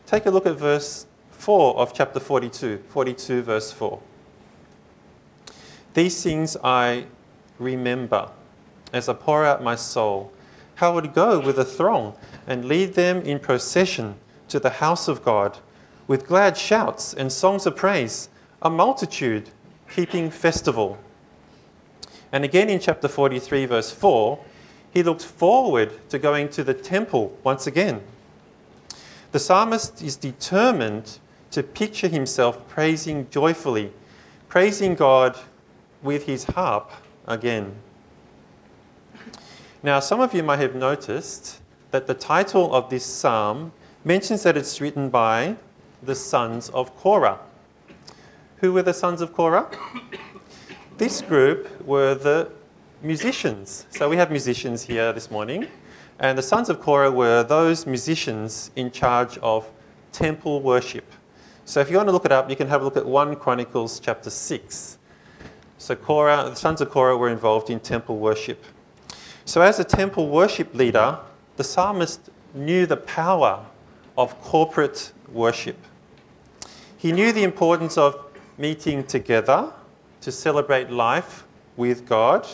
Take 0.07 0.25
a 0.25 0.31
look 0.31 0.47
at 0.47 0.57
verse 0.57 1.05
4 1.33 1.77
of 1.77 1.93
chapter 1.93 2.19
42, 2.19 2.85
42 2.89 3.43
verse 3.43 3.71
4. 3.73 4.01
These 5.93 6.23
things 6.23 6.57
I 6.65 7.05
remember 7.59 8.31
as 8.91 9.11
I 9.11 9.13
pour 9.13 9.45
out 9.45 9.63
my 9.63 9.75
soul, 9.75 10.33
how 10.79 10.95
would 10.95 11.13
go 11.13 11.41
with 11.41 11.59
a 11.59 11.65
throng 11.65 12.15
and 12.47 12.65
lead 12.65 12.95
them 12.95 13.21
in 13.23 13.41
procession 13.41 14.15
to 14.47 14.61
the 14.61 14.71
house 14.71 15.09
of 15.09 15.25
God 15.25 15.59
with 16.07 16.29
glad 16.29 16.57
shouts 16.57 17.13
and 17.13 17.33
songs 17.33 17.67
of 17.67 17.75
praise, 17.75 18.29
a 18.63 18.71
multitude 18.71 19.51
keeping 19.91 20.31
festival. 20.31 20.97
And 22.31 22.45
again 22.45 22.71
in 22.71 22.79
chapter 22.79 23.09
43, 23.09 23.67
verse 23.67 23.91
4, 23.91 24.39
he 24.93 25.03
looked 25.03 25.25
forward 25.25 25.91
to 26.11 26.19
going 26.19 26.49
to 26.51 26.63
the 26.63 26.75
temple 26.75 27.37
once 27.43 27.67
again. 27.67 28.01
The 29.33 29.41
psalmist 29.41 30.01
is 30.01 30.15
determined 30.15 31.19
to 31.51 31.65
picture 31.65 32.09
himself 32.09 32.69
praising 32.69 33.29
joyfully, 33.31 33.93
praising 34.49 34.95
God 34.95 35.37
with 36.05 36.27
his 36.27 36.45
harp 36.45 36.93
again. 37.27 37.75
Now, 39.81 40.01
some 40.01 40.19
of 40.19 40.35
you 40.35 40.43
might 40.43 40.59
have 40.59 40.75
noticed 40.75 41.61
that 41.93 42.09
the 42.09 42.15
title 42.15 42.75
of 42.75 42.91
this 42.91 43.07
psalm 43.07 43.71
mentions 44.05 44.43
that 44.43 44.57
it's 44.57 44.81
written 44.81 45.09
by 45.09 45.55
the 46.03 46.17
sons 46.17 46.69
of 46.71 46.97
Korah. 46.97 47.39
Who 48.57 48.73
were 48.73 48.83
the 48.83 48.93
sons 48.93 49.21
of 49.21 49.33
Korah? 49.33 49.71
This 50.99 51.23
group 51.23 51.81
were 51.87 52.17
the 52.17 52.51
musicians. 53.03 53.87
So 53.91 54.09
we 54.09 54.17
have 54.17 54.33
musicians 54.33 54.83
here 54.83 55.13
this 55.13 55.31
morning. 55.31 55.69
And 56.19 56.37
the 56.37 56.43
sons 56.43 56.69
of 56.69 56.81
Korah 56.81 57.13
were 57.13 57.45
those 57.45 57.87
musicians 57.87 58.73
in 58.75 58.91
charge 58.91 59.39
of 59.39 59.71
temple 60.11 60.61
worship. 60.61 61.05
So 61.67 61.79
if 61.79 61.89
you 61.89 61.99
want 61.99 62.09
to 62.09 62.13
look 62.13 62.25
it 62.25 62.33
up, 62.33 62.51
you 62.51 62.57
can 62.57 62.67
have 62.67 62.81
a 62.81 62.85
look 62.85 62.97
at 62.97 63.07
1 63.07 63.37
Chronicles 63.37 64.01
chapter 64.01 64.29
6. 64.29 64.99
So 65.79 65.95
Korah, 65.95 66.51
the 66.51 66.57
sons 66.57 66.81
of 66.81 66.91
Korah 66.91 67.17
were 67.17 67.29
involved 67.29 67.71
in 67.71 67.79
temple 67.79 68.19
worship. 68.19 68.65
So 69.49 69.63
as 69.63 69.79
a 69.79 69.85
temple 69.85 70.29
worship 70.29 70.75
leader, 70.75 71.19
the 71.57 71.65
psalmist 71.65 72.29
knew 72.53 72.85
the 72.85 72.99
power 72.99 73.65
of 74.19 74.39
corporate 74.43 75.11
worship. 75.33 75.79
He 76.99 77.13
knew 77.13 77.33
the 77.33 77.45
importance 77.45 77.97
of 77.97 78.27
meeting 78.59 79.05
together 79.05 79.73
to 80.21 80.31
celebrate 80.31 80.91
life 80.91 81.47
with 81.79 82.05
God. 82.05 82.47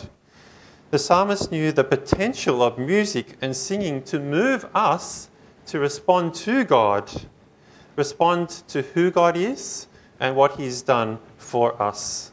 The 0.91 0.97
psalmist 0.97 1.51
knew 1.51 1.73
the 1.73 1.83
potential 1.83 2.63
of 2.63 2.77
music 2.77 3.35
and 3.41 3.53
singing 3.53 4.01
to 4.03 4.17
move 4.17 4.65
us 4.73 5.29
to 5.65 5.79
respond 5.79 6.33
to 6.35 6.63
God, 6.63 7.11
respond 7.97 8.47
to 8.69 8.83
who 8.83 9.11
God 9.11 9.35
is 9.35 9.87
and 10.17 10.33
what 10.37 10.55
He's 10.55 10.81
done 10.81 11.19
for 11.37 11.79
us. 11.81 12.31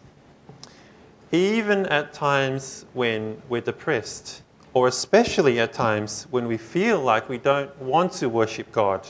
Even 1.33 1.85
at 1.87 2.12
times 2.12 2.87
when 2.92 3.42
we're 3.49 3.61
depressed, 3.61 4.42
or 4.75 4.88
especially 4.88 5.61
at 5.61 5.73
times 5.73 6.26
when 6.31 6.47
we 6.47 6.57
feel 6.57 7.00
like 7.00 7.29
we 7.29 7.38
don't 7.38 7.76
want 7.81 8.12
to 8.12 8.29
worship 8.29 8.73
God. 8.73 9.07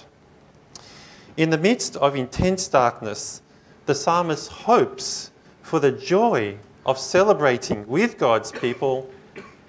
In 1.37 1.50
the 1.50 1.59
midst 1.59 1.97
of 1.97 2.16
intense 2.16 2.69
darkness, 2.69 3.42
the 3.87 3.95
psalmist 3.95 4.50
hopes 4.50 5.31
for 5.62 5.81
the 5.81 5.92
joy 5.92 6.57
of 6.85 6.99
celebrating 6.99 7.87
with 7.87 8.19
God's 8.19 8.52
people 8.52 9.09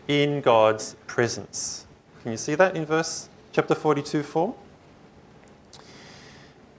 in 0.08 0.42
God's 0.42 0.96
presence. 1.08 1.86
Can 2.22 2.32
you 2.32 2.38
see 2.38 2.56
that 2.56 2.76
in 2.76 2.86
verse 2.86 3.30
chapter 3.52 3.76
42 3.76 4.24
4? 4.24 4.56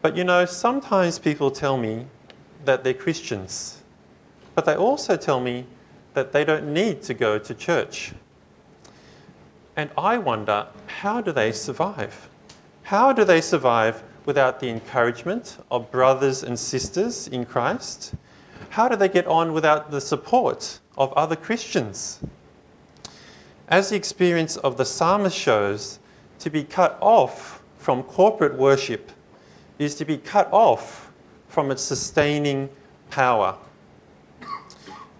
But 0.02 0.16
you 0.16 0.24
know, 0.24 0.44
sometimes 0.44 1.18
people 1.18 1.50
tell 1.50 1.78
me 1.78 2.06
that 2.64 2.84
they're 2.84 2.92
Christians, 2.92 3.82
but 4.54 4.64
they 4.64 4.74
also 4.74 5.16
tell 5.16 5.40
me 5.40 5.66
that 6.12 6.32
they 6.32 6.44
don't 6.44 6.72
need 6.72 7.02
to 7.02 7.14
go 7.14 7.38
to 7.38 7.54
church. 7.54 8.12
And 9.76 9.90
I 9.98 10.18
wonder, 10.18 10.68
how 10.86 11.20
do 11.20 11.32
they 11.32 11.50
survive? 11.52 12.28
How 12.84 13.12
do 13.12 13.24
they 13.24 13.40
survive 13.40 14.02
without 14.24 14.60
the 14.60 14.68
encouragement 14.68 15.58
of 15.70 15.90
brothers 15.90 16.42
and 16.42 16.58
sisters 16.58 17.26
in 17.26 17.44
Christ? 17.44 18.14
How 18.70 18.88
do 18.88 18.96
they 18.96 19.08
get 19.08 19.26
on 19.26 19.52
without 19.52 19.90
the 19.90 20.00
support 20.00 20.78
of 20.96 21.12
other 21.14 21.36
Christians? 21.36 22.20
As 23.68 23.90
the 23.90 23.96
experience 23.96 24.56
of 24.58 24.76
the 24.76 24.84
psalmist 24.84 25.36
shows, 25.36 25.98
to 26.38 26.50
be 26.50 26.62
cut 26.62 26.98
off 27.00 27.62
from 27.78 28.02
corporate 28.02 28.56
worship 28.56 29.10
is 29.78 29.94
to 29.96 30.04
be 30.04 30.18
cut 30.18 30.48
off 30.52 31.10
from 31.48 31.70
its 31.70 31.82
sustaining 31.82 32.68
power. 33.10 33.56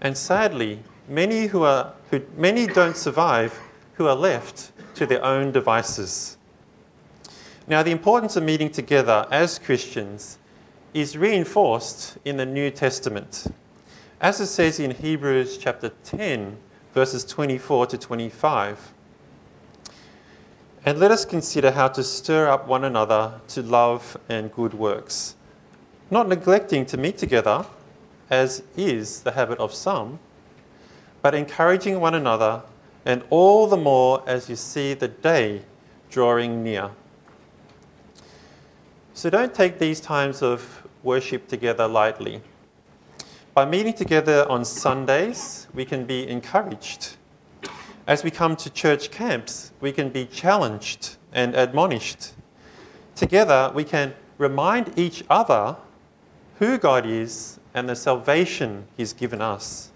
And 0.00 0.16
sadly, 0.16 0.80
many, 1.08 1.46
who 1.46 1.62
are, 1.62 1.94
who, 2.10 2.20
many 2.36 2.66
don't 2.66 2.96
survive 2.96 3.58
who 3.94 4.06
are 4.06 4.14
left 4.14 4.72
to 4.94 5.06
their 5.06 5.24
own 5.24 5.52
devices. 5.52 6.36
Now, 7.66 7.82
the 7.82 7.90
importance 7.90 8.36
of 8.36 8.42
meeting 8.42 8.70
together 8.70 9.26
as 9.30 9.58
Christians 9.58 10.38
is 10.92 11.16
reinforced 11.16 12.18
in 12.24 12.36
the 12.36 12.46
New 12.46 12.70
Testament. 12.70 13.46
As 14.20 14.40
it 14.40 14.46
says 14.46 14.78
in 14.78 14.92
Hebrews 14.92 15.58
chapter 15.58 15.90
10, 16.04 16.56
verses 16.94 17.24
24 17.24 17.86
to 17.86 17.98
25. 17.98 18.92
And 20.86 20.98
let 20.98 21.10
us 21.10 21.24
consider 21.24 21.72
how 21.72 21.88
to 21.88 22.04
stir 22.04 22.48
up 22.48 22.68
one 22.68 22.84
another 22.84 23.40
to 23.48 23.62
love 23.62 24.16
and 24.28 24.52
good 24.52 24.74
works, 24.74 25.34
not 26.10 26.28
neglecting 26.28 26.86
to 26.86 26.96
meet 26.96 27.18
together, 27.18 27.66
as 28.30 28.62
is 28.76 29.22
the 29.22 29.32
habit 29.32 29.58
of 29.58 29.74
some, 29.74 30.18
but 31.22 31.34
encouraging 31.34 32.00
one 32.00 32.14
another, 32.14 32.62
and 33.04 33.22
all 33.30 33.66
the 33.66 33.76
more 33.76 34.22
as 34.26 34.48
you 34.48 34.56
see 34.56 34.94
the 34.94 35.08
day 35.08 35.62
drawing 36.10 36.62
near. 36.62 36.90
So 39.12 39.30
don't 39.30 39.54
take 39.54 39.78
these 39.78 40.00
times 40.00 40.42
of 40.42 40.86
worship 41.02 41.48
together 41.48 41.86
lightly. 41.86 42.40
By 43.54 43.64
meeting 43.64 43.92
together 43.92 44.46
on 44.50 44.64
Sundays, 44.64 45.68
we 45.72 45.84
can 45.84 46.04
be 46.04 46.26
encouraged. 46.26 47.16
As 48.06 48.24
we 48.24 48.30
come 48.30 48.56
to 48.56 48.70
church 48.70 49.10
camps, 49.10 49.72
we 49.80 49.92
can 49.92 50.08
be 50.08 50.26
challenged 50.26 51.16
and 51.32 51.54
admonished. 51.54 52.32
Together, 53.14 53.70
we 53.74 53.84
can 53.84 54.14
remind 54.38 54.98
each 54.98 55.22
other 55.30 55.76
who 56.58 56.78
God 56.78 57.06
is 57.06 57.60
and 57.72 57.88
the 57.88 57.96
salvation 57.96 58.86
He's 58.96 59.12
given 59.12 59.40
us. 59.40 59.92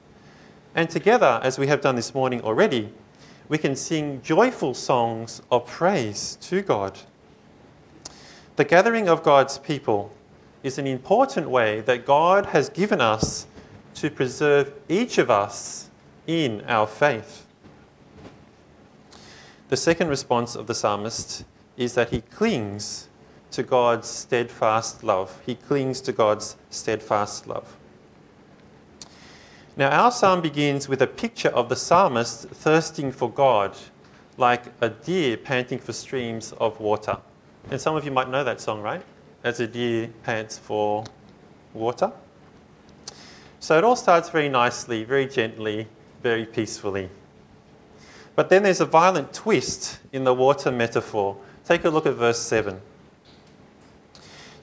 And 0.79 0.89
together, 0.89 1.41
as 1.43 1.59
we 1.59 1.67
have 1.67 1.81
done 1.81 1.97
this 1.97 2.15
morning 2.15 2.41
already, 2.43 2.93
we 3.49 3.59
can 3.59 3.75
sing 3.75 4.23
joyful 4.23 4.75
songs 4.75 5.43
of 5.51 5.67
praise 5.67 6.39
to 6.43 6.63
God. 6.63 7.01
The 8.55 8.65
gathering 8.65 9.09
of 9.09 9.25
God's 9.25 9.59
people 9.59 10.13
is 10.63 10.79
an 10.79 10.87
important 10.87 11.51
way 11.51 11.81
that 11.81 12.07
God 12.07 12.47
has 12.47 12.69
given 12.69 13.01
us 13.01 13.49
to 13.95 14.09
preserve 14.09 14.73
each 14.89 15.19
of 15.19 15.33
us 15.33 15.91
in 16.29 16.63
our 16.69 16.87
faith. 16.87 17.45
The 19.71 19.77
second 19.77 20.07
response 20.07 20.55
of 20.55 20.69
the 20.69 20.77
psalmist 20.77 21.45
is 21.77 21.95
that 21.95 22.11
he 22.11 22.21
clings 22.21 23.09
to 23.51 23.65
God's 23.65 24.07
steadfast 24.07 25.03
love. 25.03 25.43
He 25.45 25.57
clings 25.57 26.01
to 26.03 26.13
God's 26.13 26.55
steadfast 26.71 27.49
love. 27.49 27.77
Now, 29.79 29.91
our 29.91 30.11
psalm 30.11 30.41
begins 30.41 30.89
with 30.89 31.03
a 31.03 31.07
picture 31.07 31.51
of 31.51 31.69
the 31.69 31.77
psalmist 31.77 32.49
thirsting 32.49 33.13
for 33.13 33.31
God, 33.31 33.77
like 34.37 34.65
a 34.81 34.89
deer 34.89 35.37
panting 35.37 35.79
for 35.79 35.93
streams 35.93 36.51
of 36.55 36.81
water. 36.81 37.19
And 37.71 37.81
some 37.81 37.95
of 37.95 38.05
you 38.05 38.11
might 38.11 38.29
know 38.29 38.43
that 38.43 38.61
song, 38.61 38.83
right? 38.83 39.03
As 39.45 39.61
a 39.61 39.69
deer 39.69 40.11
pants 40.25 40.59
for 40.59 41.05
water. 41.75 42.11
So 43.61 43.79
it 43.79 43.85
all 43.85 43.95
starts 43.95 44.31
very 44.31 44.49
nicely, 44.49 45.05
very 45.05 45.27
gently, 45.27 45.87
very 46.25 46.45
peacefully. 46.45 47.09
But 48.35 48.49
then 48.49 48.65
there's 48.65 48.81
a 48.81 48.85
violent 48.85 49.33
twist 49.33 50.01
in 50.13 50.25
the 50.25 50.35
water 50.35 50.73
metaphor. 50.73 51.37
Take 51.65 51.85
a 51.85 51.91
look 51.91 52.05
at 52.05 52.15
verse 52.15 52.41
7. 52.41 52.81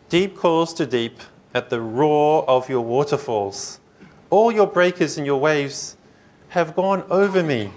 Deep 0.09 0.35
calls 0.35 0.73
to 0.73 0.85
deep 0.85 1.21
at 1.53 1.69
the 1.69 1.79
roar 1.79 2.43
of 2.49 2.67
your 2.67 2.81
waterfalls. 2.81 3.79
All 4.35 4.51
your 4.51 4.67
breakers 4.67 5.17
and 5.17 5.25
your 5.25 5.39
waves 5.39 5.95
have 6.49 6.75
gone 6.75 7.05
over 7.09 7.41
me. 7.41 7.71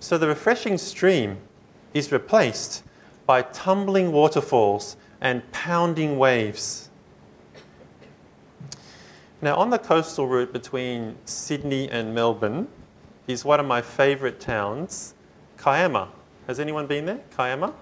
So 0.00 0.18
the 0.18 0.26
refreshing 0.26 0.78
stream 0.78 1.38
is 1.94 2.10
replaced 2.10 2.82
by 3.24 3.42
tumbling 3.42 4.10
waterfalls 4.10 4.96
and 5.20 5.48
pounding 5.52 6.18
waves. 6.18 6.90
Now, 9.40 9.54
on 9.54 9.70
the 9.70 9.78
coastal 9.78 10.26
route 10.26 10.52
between 10.52 11.14
Sydney 11.24 11.88
and 11.88 12.12
Melbourne 12.12 12.66
is 13.28 13.44
one 13.44 13.60
of 13.60 13.66
my 13.66 13.82
favourite 13.82 14.40
towns, 14.40 15.14
Kiama. 15.56 16.08
Has 16.48 16.58
anyone 16.58 16.88
been 16.88 17.06
there? 17.06 17.20
Kiama? 17.30 17.72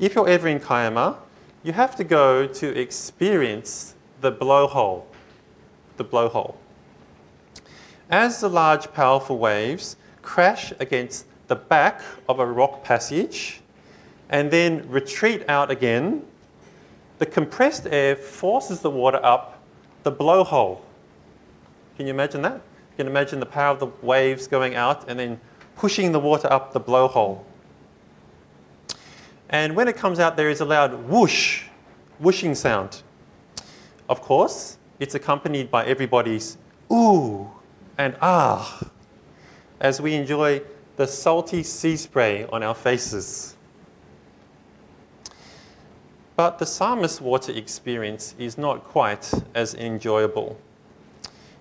If 0.00 0.16
you're 0.16 0.28
ever 0.28 0.48
in 0.48 0.58
Kiama, 0.58 1.18
you 1.62 1.72
have 1.72 1.94
to 1.94 2.02
go 2.02 2.48
to 2.48 2.76
experience 2.76 3.94
the 4.20 4.32
blowhole. 4.32 5.04
The 5.98 6.04
blowhole. 6.04 6.54
As 8.08 8.40
the 8.40 8.48
large, 8.48 8.92
powerful 8.92 9.36
waves 9.36 9.96
crash 10.22 10.72
against 10.78 11.26
the 11.48 11.56
back 11.56 12.00
of 12.28 12.38
a 12.38 12.46
rock 12.46 12.84
passage 12.84 13.60
and 14.30 14.50
then 14.50 14.88
retreat 14.88 15.44
out 15.48 15.70
again, 15.70 16.22
the 17.18 17.26
compressed 17.26 17.86
air 17.90 18.16
forces 18.16 18.80
the 18.80 18.90
water 18.90 19.20
up 19.22 19.60
the 20.04 20.12
blowhole. 20.12 20.80
Can 21.96 22.06
you 22.06 22.12
imagine 22.12 22.42
that? 22.42 22.54
You 22.54 22.96
can 22.96 23.06
imagine 23.08 23.40
the 23.40 23.46
power 23.46 23.72
of 23.72 23.80
the 23.80 23.88
waves 24.00 24.46
going 24.46 24.74
out 24.74 25.10
and 25.10 25.18
then 25.18 25.40
pushing 25.76 26.12
the 26.12 26.20
water 26.20 26.50
up 26.50 26.72
the 26.72 26.80
blowhole. 26.80 27.42
And 29.50 29.74
when 29.74 29.88
it 29.88 29.96
comes 29.96 30.18
out, 30.20 30.36
there 30.36 30.48
is 30.48 30.60
a 30.60 30.64
loud 30.64 31.08
whoosh, 31.08 31.64
whooshing 32.18 32.54
sound. 32.54 33.02
Of 34.08 34.22
course, 34.22 34.77
it's 35.00 35.14
accompanied 35.14 35.70
by 35.70 35.84
everybody's 35.86 36.56
ooh 36.90 37.50
and 37.96 38.16
ah 38.20 38.82
as 39.80 40.00
we 40.00 40.14
enjoy 40.14 40.60
the 40.96 41.06
salty 41.06 41.62
sea 41.62 41.96
spray 41.96 42.44
on 42.52 42.62
our 42.62 42.74
faces. 42.74 43.54
But 46.34 46.58
the 46.58 46.66
psalmist's 46.66 47.20
water 47.20 47.52
experience 47.52 48.34
is 48.38 48.58
not 48.58 48.84
quite 48.84 49.32
as 49.54 49.74
enjoyable. 49.74 50.58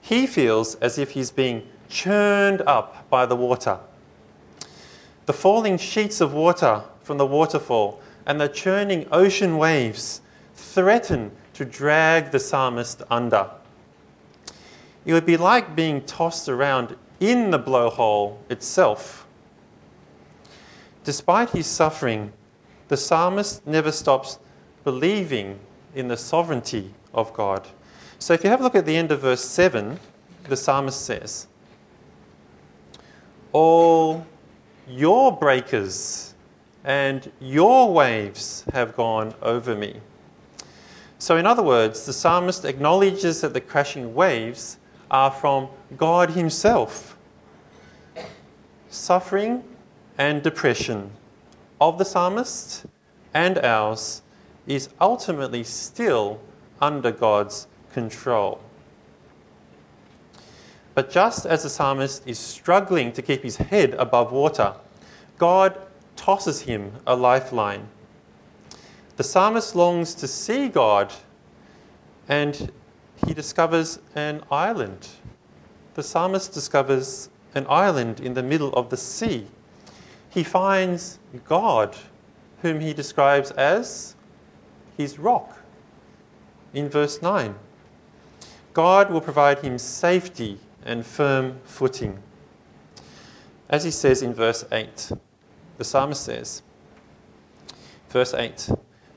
He 0.02 0.28
feels 0.28 0.76
as 0.76 0.98
if 0.98 1.12
he's 1.12 1.32
being 1.32 1.68
churned 1.90 2.62
up 2.62 3.10
by 3.10 3.26
the 3.26 3.36
water. 3.36 3.80
The 5.26 5.34
falling 5.34 5.78
sheets 5.78 6.22
of 6.22 6.34
water 6.34 6.84
from 7.02 7.18
the 7.18 7.26
waterfall 7.26 8.02
and 8.26 8.40
the 8.40 8.48
churning 8.48 9.08
ocean 9.12 9.58
waves 9.58 10.22
threaten 10.56 11.32
to 11.58 11.66
drag 11.66 12.30
the 12.30 12.40
psalmist 12.40 13.02
under. 13.10 13.50
It 15.06 15.14
would 15.14 15.26
be 15.26 15.38
like 15.38 15.76
being 15.76 16.02
tossed 16.02 16.48
around 16.48 16.96
in 17.20 17.50
the 17.50 17.58
blowhole 17.58 18.38
itself. 18.48 19.26
Despite 21.04 21.50
his 21.50 21.66
suffering, 21.66 22.32
the 22.90 22.98
psalmist 22.98 23.66
never 23.66 23.92
stops 23.92 24.38
believing 24.84 25.60
in 25.96 26.08
the 26.10 26.18
sovereignty 26.18 26.94
of 27.12 27.34
God. 27.34 27.68
So 28.20 28.36
if 28.36 28.44
you 28.44 28.52
have 28.52 28.60
a 28.60 28.64
look 28.64 28.76
at 28.76 28.86
the 28.86 28.96
end 28.96 29.12
of 29.12 29.22
verse 29.22 29.44
7, 29.44 30.00
the 30.44 30.56
psalmist 30.56 31.02
says, 31.04 31.48
All 33.52 34.28
your 34.88 35.36
breakers 35.36 36.36
and 36.84 37.32
your 37.40 37.92
waves 37.92 38.64
have 38.74 38.96
gone 38.96 39.34
over 39.42 39.76
me. 39.76 40.02
So, 41.20 41.38
in 41.38 41.46
other 41.46 41.64
words, 41.64 42.06
the 42.06 42.14
psalmist 42.14 42.66
acknowledges 42.66 43.42
that 43.42 43.54
the 43.54 43.62
crashing 43.62 44.14
waves 44.14 44.78
are 45.10 45.32
from 45.32 45.70
God 45.96 46.32
Himself. 46.32 47.18
Suffering 48.90 49.64
and 50.18 50.44
depression 50.44 51.12
of 51.82 51.98
the 51.98 52.06
psalmist 52.06 52.86
and 53.34 53.58
ours 53.60 54.22
is 54.66 54.90
ultimately 55.00 55.64
still 55.64 56.40
under 56.82 57.12
God's 57.12 57.68
control. 57.94 58.62
But 60.94 61.12
just 61.12 61.46
as 61.46 61.64
the 61.64 61.70
psalmist 61.70 62.24
is 62.26 62.40
struggling 62.40 63.12
to 63.14 63.22
keep 63.22 63.44
his 63.44 63.58
head 63.58 63.94
above 63.96 64.32
water, 64.32 64.74
God 65.38 65.80
tosses 66.16 66.62
him 66.62 66.92
a 67.06 67.16
lifeline. 67.16 67.88
The 69.18 69.24
psalmist 69.24 69.76
longs 69.76 70.14
to 70.16 70.28
see 70.28 70.68
God 70.70 71.12
and 72.30 72.72
he 73.26 73.34
discovers 73.34 73.98
an 74.14 74.44
island. 74.52 75.08
The 75.96 76.04
psalmist 76.04 76.54
discovers 76.54 77.30
an 77.56 77.66
island 77.68 78.20
in 78.20 78.36
the 78.36 78.44
middle 78.44 78.72
of 78.74 78.92
the 78.92 78.98
sea. 78.98 79.48
He 80.30 80.44
finds 80.44 81.18
God, 81.46 81.98
whom 82.62 82.80
he 82.80 82.94
describes 82.94 83.50
as 83.52 84.16
his 84.96 85.18
rock. 85.18 85.64
In 86.74 86.88
verse 86.88 87.20
9, 87.20 87.56
God 88.74 89.10
will 89.10 89.22
provide 89.22 89.60
him 89.60 89.80
safety 89.80 90.60
and 90.86 91.04
firm 91.04 91.60
footing. 91.64 92.20
As 93.68 93.84
he 93.84 93.90
says 93.90 94.22
in 94.22 94.36
verse 94.36 94.64
8, 94.72 95.12
the 95.80 95.84
psalmist 95.84 96.24
says, 96.24 96.62
verse 98.10 98.36
8, 98.36 98.70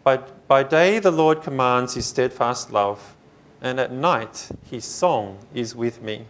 By, 0.02 0.16
by 0.48 0.62
day, 0.62 0.98
the 0.98 1.10
Lord 1.10 1.42
commands 1.42 1.94
his 1.94 2.06
steadfast 2.06 2.72
love, 2.72 3.16
and 3.60 3.78
at 3.78 3.92
night, 3.92 4.48
his 4.70 4.84
song 4.84 5.38
is 5.52 5.74
with 5.74 6.00
me. 6.00 6.24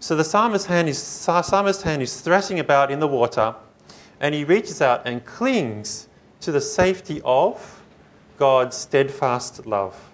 So 0.00 0.16
the 0.16 0.24
psalmist's 0.24 0.66
hand 0.66 0.88
is, 0.88 0.98
psalmist's 0.98 1.84
hand 1.84 2.02
is 2.02 2.20
thrashing 2.20 2.58
about 2.58 2.90
in 2.90 2.98
the 2.98 3.06
water, 3.06 3.54
and 4.20 4.34
he 4.34 4.44
reaches 4.44 4.82
out 4.82 5.02
and 5.06 5.24
clings 5.24 6.08
to 6.40 6.50
the 6.50 6.60
safety 6.60 7.22
of 7.24 7.80
God's 8.36 8.76
steadfast 8.76 9.64
love. 9.64 10.10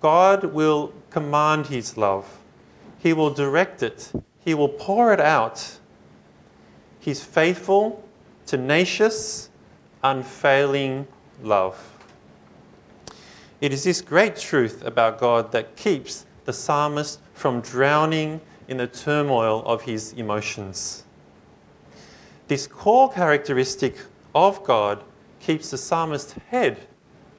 God 0.00 0.44
will 0.44 0.92
command 1.08 1.68
his 1.68 1.96
love, 1.96 2.38
he 2.98 3.14
will 3.14 3.30
direct 3.30 3.82
it, 3.82 4.12
he 4.44 4.52
will 4.52 4.68
pour 4.68 5.12
it 5.14 5.20
out. 5.20 5.78
He's 7.00 7.22
faithful, 7.22 8.06
tenacious, 8.46 9.50
unfailing 10.04 11.08
love. 11.42 11.90
It 13.60 13.72
is 13.72 13.82
this 13.82 14.00
great 14.00 14.36
truth 14.36 14.84
about 14.84 15.18
God 15.18 15.50
that 15.52 15.74
keeps 15.74 16.26
the 16.44 16.52
psalmist 16.52 17.18
from 17.32 17.62
drowning 17.62 18.40
in 18.68 18.76
the 18.76 18.86
turmoil 18.86 19.62
of 19.64 19.82
his 19.82 20.12
emotions. 20.12 21.04
This 22.46 22.66
core 22.66 23.10
characteristic 23.10 23.96
of 24.34 24.62
God 24.64 25.02
keeps 25.40 25.70
the 25.70 25.78
psalmist's 25.78 26.34
head 26.50 26.86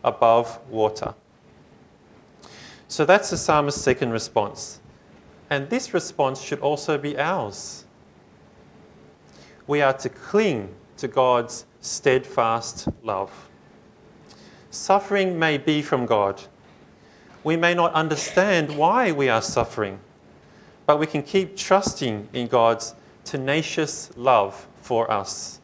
above 0.03 0.59
water. 0.69 1.13
So 2.87 3.05
that's 3.05 3.29
the 3.29 3.37
psalmist's 3.37 3.81
second 3.81 4.11
response. 4.11 4.79
And 5.49 5.69
this 5.69 5.93
response 5.93 6.41
should 6.41 6.59
also 6.59 6.97
be 6.97 7.17
ours. 7.17 7.85
We 9.67 9.81
are 9.81 9.93
to 9.93 10.09
cling 10.09 10.73
to 11.05 11.13
God's 11.13 11.67
steadfast 11.81 12.87
love. 13.03 13.31
Suffering 14.71 15.37
may 15.37 15.55
be 15.55 15.83
from 15.83 16.07
God. 16.07 16.41
We 17.43 17.55
may 17.57 17.75
not 17.75 17.93
understand 17.93 18.75
why 18.75 19.11
we 19.11 19.29
are 19.29 19.41
suffering, 19.41 19.99
but 20.87 20.99
we 20.99 21.05
can 21.05 21.21
keep 21.21 21.55
trusting 21.55 22.27
in 22.33 22.47
God's 22.47 22.95
tenacious 23.23 24.09
love 24.17 24.67
for 24.81 25.11
us. 25.11 25.59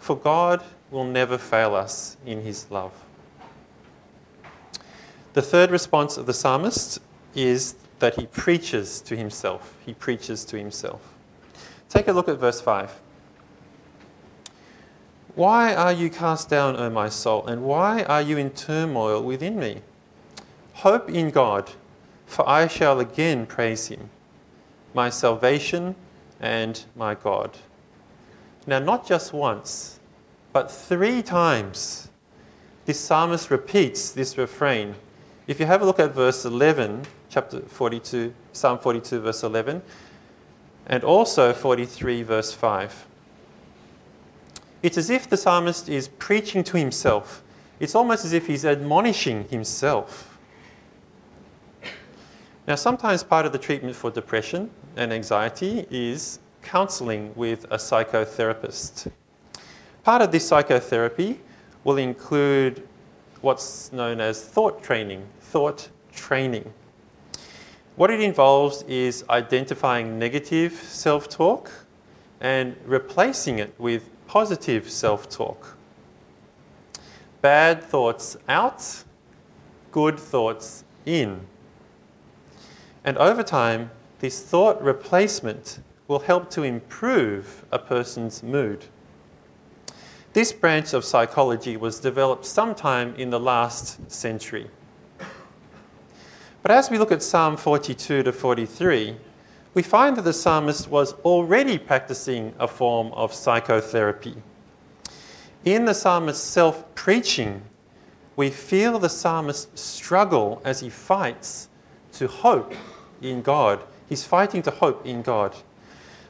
For 0.00 0.16
God 0.16 0.60
will 0.90 1.04
never 1.04 1.38
fail 1.38 1.76
us 1.76 2.16
in 2.26 2.42
his 2.42 2.68
love. 2.68 2.92
The 5.34 5.42
third 5.42 5.70
response 5.70 6.16
of 6.16 6.26
the 6.26 6.34
psalmist 6.34 6.98
is 7.36 7.76
that 8.00 8.16
he 8.16 8.26
preaches 8.26 9.00
to 9.02 9.16
himself. 9.16 9.76
He 9.86 9.94
preaches 9.94 10.44
to 10.46 10.58
himself. 10.58 11.14
Take 11.88 12.08
a 12.08 12.12
look 12.12 12.28
at 12.28 12.38
verse 12.38 12.60
5. 12.60 13.03
Why 15.34 15.74
are 15.74 15.92
you 15.92 16.10
cast 16.10 16.48
down, 16.48 16.76
O 16.76 16.88
my 16.90 17.08
soul, 17.08 17.44
and 17.46 17.64
why 17.64 18.04
are 18.04 18.22
you 18.22 18.36
in 18.36 18.50
turmoil 18.50 19.20
within 19.20 19.58
me? 19.58 19.82
Hope 20.74 21.10
in 21.10 21.30
God, 21.30 21.72
for 22.24 22.48
I 22.48 22.68
shall 22.68 23.00
again 23.00 23.44
praise 23.44 23.88
him, 23.88 24.10
my 24.94 25.10
salvation 25.10 25.96
and 26.38 26.84
my 26.94 27.16
God. 27.16 27.58
Now, 28.64 28.78
not 28.78 29.08
just 29.08 29.32
once, 29.32 29.98
but 30.52 30.70
three 30.70 31.20
times, 31.20 32.10
this 32.84 33.00
psalmist 33.00 33.50
repeats 33.50 34.12
this 34.12 34.38
refrain. 34.38 34.94
If 35.48 35.58
you 35.58 35.66
have 35.66 35.82
a 35.82 35.84
look 35.84 35.98
at 35.98 36.14
verse 36.14 36.44
11, 36.44 37.06
chapter 37.28 37.60
42, 37.60 38.32
Psalm 38.52 38.78
42, 38.78 39.20
verse 39.20 39.42
11, 39.42 39.82
and 40.86 41.02
also 41.02 41.52
43, 41.52 42.22
verse 42.22 42.52
5. 42.52 43.06
It's 44.84 44.98
as 44.98 45.08
if 45.08 45.30
the 45.30 45.38
psalmist 45.38 45.88
is 45.88 46.08
preaching 46.08 46.62
to 46.64 46.76
himself. 46.76 47.42
It's 47.80 47.94
almost 47.94 48.26
as 48.26 48.34
if 48.34 48.46
he's 48.46 48.66
admonishing 48.66 49.48
himself. 49.48 50.36
Now, 52.68 52.74
sometimes 52.74 53.24
part 53.24 53.46
of 53.46 53.52
the 53.52 53.58
treatment 53.58 53.96
for 53.96 54.10
depression 54.10 54.70
and 54.94 55.10
anxiety 55.10 55.86
is 55.90 56.38
counseling 56.60 57.32
with 57.34 57.64
a 57.70 57.78
psychotherapist. 57.78 59.10
Part 60.02 60.20
of 60.20 60.30
this 60.30 60.46
psychotherapy 60.46 61.40
will 61.82 61.96
include 61.96 62.86
what's 63.40 63.90
known 63.90 64.20
as 64.20 64.44
thought 64.44 64.82
training, 64.82 65.26
thought 65.40 65.88
training. 66.12 66.70
What 67.96 68.10
it 68.10 68.20
involves 68.20 68.82
is 68.82 69.24
identifying 69.30 70.18
negative 70.18 70.74
self 70.74 71.26
talk 71.30 71.72
and 72.42 72.76
replacing 72.84 73.58
it 73.58 73.72
with 73.78 74.10
positive 74.34 74.90
self 74.90 75.30
talk. 75.30 75.76
Bad 77.40 77.80
thoughts 77.84 78.36
out, 78.48 79.04
good 79.92 80.18
thoughts 80.18 80.82
in. 81.06 81.40
And 83.04 83.16
over 83.18 83.44
time, 83.44 83.92
this 84.18 84.42
thought 84.42 84.82
replacement 84.82 85.78
will 86.08 86.18
help 86.18 86.50
to 86.50 86.64
improve 86.64 87.64
a 87.70 87.78
person's 87.78 88.42
mood. 88.42 88.86
This 90.32 90.52
branch 90.52 90.94
of 90.94 91.04
psychology 91.04 91.76
was 91.76 92.00
developed 92.00 92.44
sometime 92.44 93.14
in 93.14 93.30
the 93.30 93.38
last 93.38 94.10
century. 94.10 94.68
But 96.60 96.72
as 96.72 96.90
we 96.90 96.98
look 96.98 97.12
at 97.12 97.22
Psalm 97.22 97.56
42 97.56 98.24
to 98.24 98.32
43, 98.32 99.16
we 99.74 99.82
find 99.82 100.16
that 100.16 100.22
the 100.22 100.32
psalmist 100.32 100.88
was 100.88 101.14
already 101.24 101.78
practicing 101.78 102.54
a 102.58 102.68
form 102.68 103.12
of 103.12 103.34
psychotherapy. 103.34 104.36
In 105.64 105.84
the 105.84 105.94
psalmist's 105.94 106.44
self 106.44 106.94
preaching, 106.94 107.62
we 108.36 108.50
feel 108.50 108.98
the 108.98 109.08
psalmist 109.08 109.76
struggle 109.76 110.62
as 110.64 110.80
he 110.80 110.90
fights 110.90 111.68
to 112.12 112.28
hope 112.28 112.74
in 113.20 113.42
God. 113.42 113.82
He's 114.08 114.24
fighting 114.24 114.62
to 114.62 114.70
hope 114.70 115.04
in 115.04 115.22
God. 115.22 115.54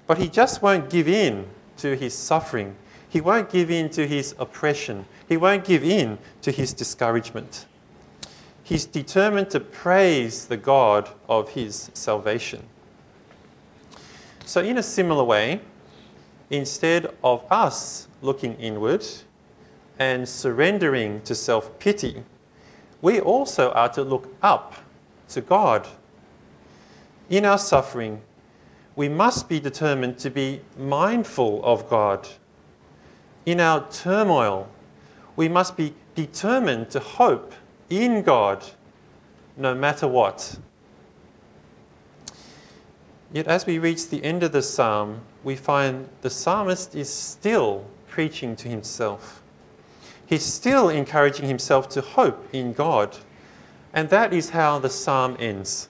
But 0.06 0.18
he 0.18 0.28
just 0.28 0.62
won't 0.62 0.88
give 0.88 1.08
in 1.08 1.46
to 1.78 1.96
his 1.96 2.14
suffering. 2.14 2.76
He 3.08 3.20
won't 3.20 3.50
give 3.50 3.70
in 3.70 3.90
to 3.90 4.06
his 4.06 4.34
oppression. 4.38 5.06
He 5.28 5.36
won't 5.36 5.64
give 5.64 5.84
in 5.84 6.18
to 6.42 6.50
his 6.50 6.72
discouragement. 6.72 7.66
He's 8.62 8.86
determined 8.86 9.50
to 9.50 9.60
praise 9.60 10.46
the 10.46 10.56
God 10.56 11.10
of 11.28 11.50
his 11.50 11.90
salvation. 11.94 12.64
So, 14.46 14.60
in 14.60 14.76
a 14.76 14.82
similar 14.82 15.24
way, 15.24 15.60
instead 16.50 17.06
of 17.24 17.44
us 17.50 18.08
looking 18.20 18.54
inward 18.56 19.04
and 19.98 20.28
surrendering 20.28 21.22
to 21.22 21.34
self 21.34 21.78
pity, 21.78 22.22
we 23.00 23.20
also 23.20 23.70
are 23.72 23.88
to 23.90 24.02
look 24.02 24.34
up 24.42 24.74
to 25.28 25.40
God. 25.40 25.86
In 27.30 27.46
our 27.46 27.58
suffering, 27.58 28.20
we 28.96 29.08
must 29.08 29.48
be 29.48 29.60
determined 29.60 30.18
to 30.18 30.30
be 30.30 30.60
mindful 30.78 31.64
of 31.64 31.88
God. 31.88 32.28
In 33.46 33.60
our 33.60 33.88
turmoil, 33.90 34.68
we 35.36 35.48
must 35.48 35.76
be 35.76 35.94
determined 36.14 36.90
to 36.90 37.00
hope 37.00 37.54
in 37.88 38.22
God 38.22 38.64
no 39.56 39.74
matter 39.74 40.06
what. 40.06 40.58
Yet, 43.34 43.48
as 43.48 43.66
we 43.66 43.80
reach 43.80 44.10
the 44.10 44.22
end 44.22 44.44
of 44.44 44.52
the 44.52 44.62
psalm, 44.62 45.22
we 45.42 45.56
find 45.56 46.08
the 46.22 46.30
psalmist 46.30 46.94
is 46.94 47.12
still 47.12 47.84
preaching 48.08 48.54
to 48.54 48.68
himself. 48.68 49.42
He's 50.24 50.44
still 50.44 50.88
encouraging 50.88 51.48
himself 51.48 51.88
to 51.90 52.00
hope 52.00 52.48
in 52.52 52.72
God. 52.72 53.16
And 53.92 54.08
that 54.10 54.32
is 54.32 54.50
how 54.50 54.78
the 54.78 54.88
psalm 54.88 55.36
ends. 55.40 55.88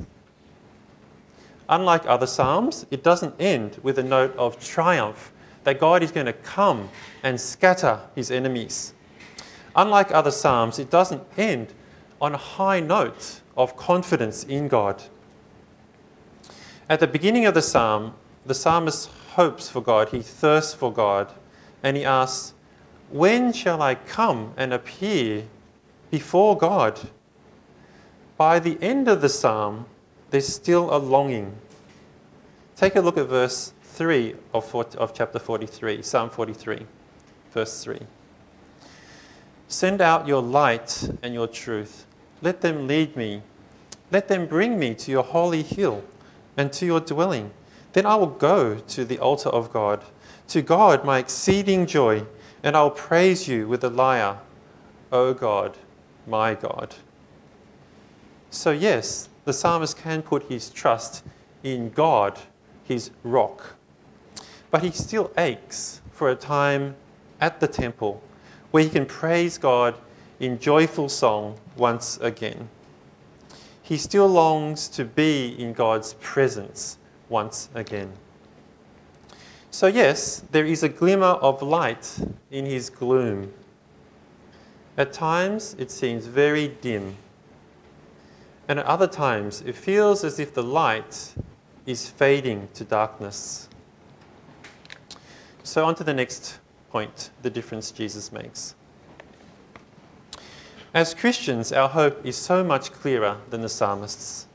Unlike 1.69 2.07
other 2.07 2.27
psalms, 2.27 2.87
it 2.91 3.05
doesn't 3.05 3.35
end 3.39 3.79
with 3.83 3.99
a 3.99 4.03
note 4.03 4.35
of 4.39 4.59
triumph 4.59 5.31
that 5.65 5.79
God 5.79 6.03
is 6.03 6.13
going 6.13 6.25
to 6.25 6.33
come 6.33 6.89
and 7.23 7.39
scatter 7.39 8.01
his 8.15 8.31
enemies. 8.31 8.95
Unlike 9.77 10.13
other 10.13 10.31
psalms, 10.31 10.79
it 10.79 10.89
doesn't 10.89 11.23
end 11.37 11.75
on 12.23 12.33
a 12.33 12.39
high 12.39 12.81
note 12.81 13.43
of 13.55 13.77
confidence 13.77 14.45
in 14.45 14.67
God. 14.67 15.03
At 16.89 17.01
the 17.01 17.07
beginning 17.07 17.47
of 17.47 17.55
the 17.55 17.63
psalm, 17.63 18.15
the 18.45 18.55
psalmist 18.55 19.09
hopes 19.33 19.71
for 19.71 19.81
God, 19.81 20.11
he 20.11 20.21
thirsts 20.21 20.75
for 20.75 20.93
God, 20.93 21.33
and 21.83 21.97
he 21.97 22.05
asks, 22.05 22.53
When 23.11 23.53
shall 23.53 23.81
I 23.81 23.95
come 23.95 24.53
and 24.57 24.73
appear 24.73 25.45
before 26.11 26.59
God? 26.59 27.01
By 28.37 28.59
the 28.59 28.77
end 28.83 29.09
of 29.09 29.23
the 29.23 29.29
psalm, 29.31 29.87
there's 30.31 30.49
still 30.49 30.95
a 30.95 30.99
longing. 30.99 31.57
Take 32.77 32.97
a 32.97 33.01
look 33.01 33.17
at 33.17 33.29
verse 33.29 33.73
3 33.83 34.35
of, 34.53 34.67
40, 34.67 34.99
of 34.99 35.15
chapter 35.15 35.39
43, 35.39 36.03
Psalm 36.03 36.29
43, 36.29 36.87
verse 37.53 37.85
3. 37.85 38.01
Send 39.69 40.01
out 40.01 40.27
your 40.27 40.43
light 40.43 41.09
and 41.23 41.33
your 41.33 41.47
truth. 41.47 42.05
Let 42.43 42.61
them 42.61 42.87
lead 42.87 43.17
me. 43.17 43.43
Let 44.11 44.29
them 44.29 44.47
bring 44.47 44.79
me 44.79 44.95
to 44.97 45.11
your 45.11 45.23
holy 45.23 45.63
hill 45.63 46.05
and 46.57 46.73
to 46.73 46.87
your 46.87 47.01
dwelling. 47.01 47.51
Then 47.93 48.07
I 48.07 48.17
will 48.17 48.27
go 48.27 48.77
to 48.77 49.05
the 49.05 49.19
altar 49.19 49.49
of 49.49 49.73
God, 49.73 50.05
to 50.49 50.63
God 50.63 51.05
my 51.05 51.19
exceeding 51.19 51.87
joy, 51.87 52.25
and 52.63 52.77
I 52.77 52.83
will 52.83 52.91
praise 52.91 53.47
you 53.47 53.69
with 53.69 53.83
the 53.83 53.91
lyre. 53.91 54.39
O 55.13 55.33
God, 55.33 55.77
my 56.27 56.55
God. 56.55 56.95
So, 58.51 58.71
yes, 58.71 59.29
the 59.45 59.53
psalmist 59.53 59.97
can 59.97 60.23
put 60.23 60.45
his 60.45 60.71
trust 60.71 61.25
in 61.63 61.91
God, 61.91 62.39
his 62.83 63.11
rock. 63.23 63.75
But 64.71 64.83
he 64.83 64.91
still 64.91 65.31
aches 65.39 66.01
for 66.11 66.31
a 66.31 66.35
time 66.35 66.97
at 67.41 67.61
the 67.61 67.69
temple 67.69 68.23
where 68.71 68.83
he 68.83 68.91
can 68.91 69.07
praise 69.07 69.59
God 69.59 69.95
in 70.41 70.59
joyful 70.59 71.09
song 71.09 71.59
once 71.77 72.19
again. 72.19 72.69
He 73.85 73.99
still 73.99 74.27
longs 74.27 74.89
to 74.89 75.05
be 75.05 75.49
in 75.59 75.75
God's 75.75 76.15
presence 76.15 76.97
once 77.29 77.69
again. 77.75 78.15
So, 79.71 79.89
yes, 79.89 80.43
there 80.53 80.65
is 80.65 80.83
a 80.83 80.89
glimmer 80.89 81.27
of 81.27 81.61
light 81.61 82.19
in 82.51 82.65
his 82.65 82.89
gloom. 82.89 83.53
At 84.97 85.13
times, 85.13 85.77
it 85.79 85.91
seems 85.91 86.25
very 86.25 86.69
dim. 86.69 87.17
And 88.69 88.79
at 88.79 88.87
other 88.87 89.07
times, 89.07 89.61
it 89.67 89.77
feels 89.77 90.25
as 90.25 90.39
if 90.39 90.55
the 90.55 90.63
light 90.63 91.35
is 91.85 92.09
fading 92.09 92.69
to 92.73 92.85
darkness. 92.85 93.69
So, 95.63 95.85
on 95.85 95.95
to 95.97 96.05
the 96.05 96.15
next 96.15 96.59
point 96.89 97.29
the 97.43 97.51
difference 97.51 97.91
Jesus 97.91 98.33
makes. 98.33 98.77
As 100.95 101.13
Christians, 101.13 101.73
our 101.73 101.89
hope 101.89 102.25
is 102.25 102.37
so 102.37 102.63
much 102.63 102.93
clearer 102.93 103.39
than 103.51 103.63
the 103.63 103.69
psalmist's. 103.69 104.47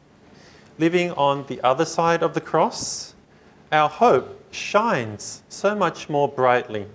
Living 0.77 1.11
on 1.11 1.45
the 1.47 1.59
other 1.61 1.83
side 1.83 2.23
of 2.23 2.33
the 2.33 2.39
cross, 2.39 3.13
our 3.73 3.89
hope 3.89 4.41
shines 4.49 5.43
so 5.49 5.75
much 5.75 6.07
more 6.07 6.29
brightly. 6.29 6.85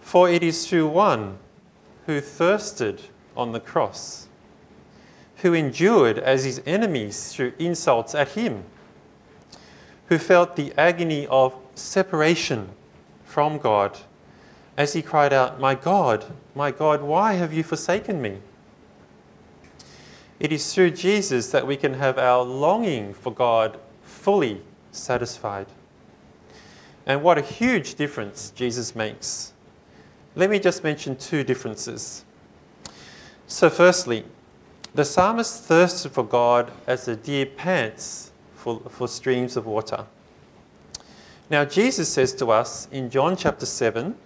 For 0.00 0.30
it 0.30 0.44
is 0.44 0.68
through 0.68 0.86
one 0.86 1.38
who 2.06 2.20
thirsted 2.20 3.02
on 3.36 3.50
the 3.50 3.58
cross, 3.58 4.28
who 5.38 5.52
endured 5.52 6.16
as 6.16 6.44
his 6.44 6.62
enemies 6.64 7.32
threw 7.32 7.54
insults 7.58 8.14
at 8.14 8.28
him, 8.28 8.62
who 10.06 10.18
felt 10.18 10.54
the 10.54 10.72
agony 10.78 11.26
of 11.26 11.56
separation 11.74 12.68
from 13.24 13.58
God 13.58 13.98
as 14.76 14.92
he 14.92 15.02
cried 15.02 15.32
out, 15.32 15.58
My 15.58 15.74
God, 15.74 16.26
my 16.54 16.70
God, 16.70 17.02
why 17.02 17.34
have 17.34 17.52
you 17.52 17.62
forsaken 17.62 18.20
me? 18.20 18.38
It 20.38 20.52
is 20.52 20.74
through 20.74 20.90
Jesus 20.90 21.50
that 21.50 21.66
we 21.66 21.76
can 21.76 21.94
have 21.94 22.18
our 22.18 22.42
longing 22.42 23.14
for 23.14 23.32
God 23.32 23.78
fully 24.02 24.60
satisfied. 24.92 25.66
And 27.06 27.22
what 27.22 27.38
a 27.38 27.42
huge 27.42 27.94
difference 27.94 28.52
Jesus 28.54 28.94
makes. 28.94 29.52
Let 30.34 30.50
me 30.50 30.58
just 30.58 30.84
mention 30.84 31.16
two 31.16 31.42
differences. 31.44 32.24
So, 33.46 33.70
firstly, 33.70 34.24
the 34.94 35.04
psalmist 35.04 35.62
thirsted 35.64 36.12
for 36.12 36.24
God 36.24 36.70
as 36.86 37.08
a 37.08 37.16
deer 37.16 37.46
pants 37.46 38.32
for, 38.54 38.80
for 38.90 39.08
streams 39.08 39.56
of 39.56 39.64
water. 39.64 40.04
Now, 41.48 41.64
Jesus 41.64 42.08
says 42.08 42.34
to 42.34 42.50
us 42.50 42.88
in 42.90 43.08
John 43.08 43.36
chapter 43.36 43.64
7, 43.64 44.16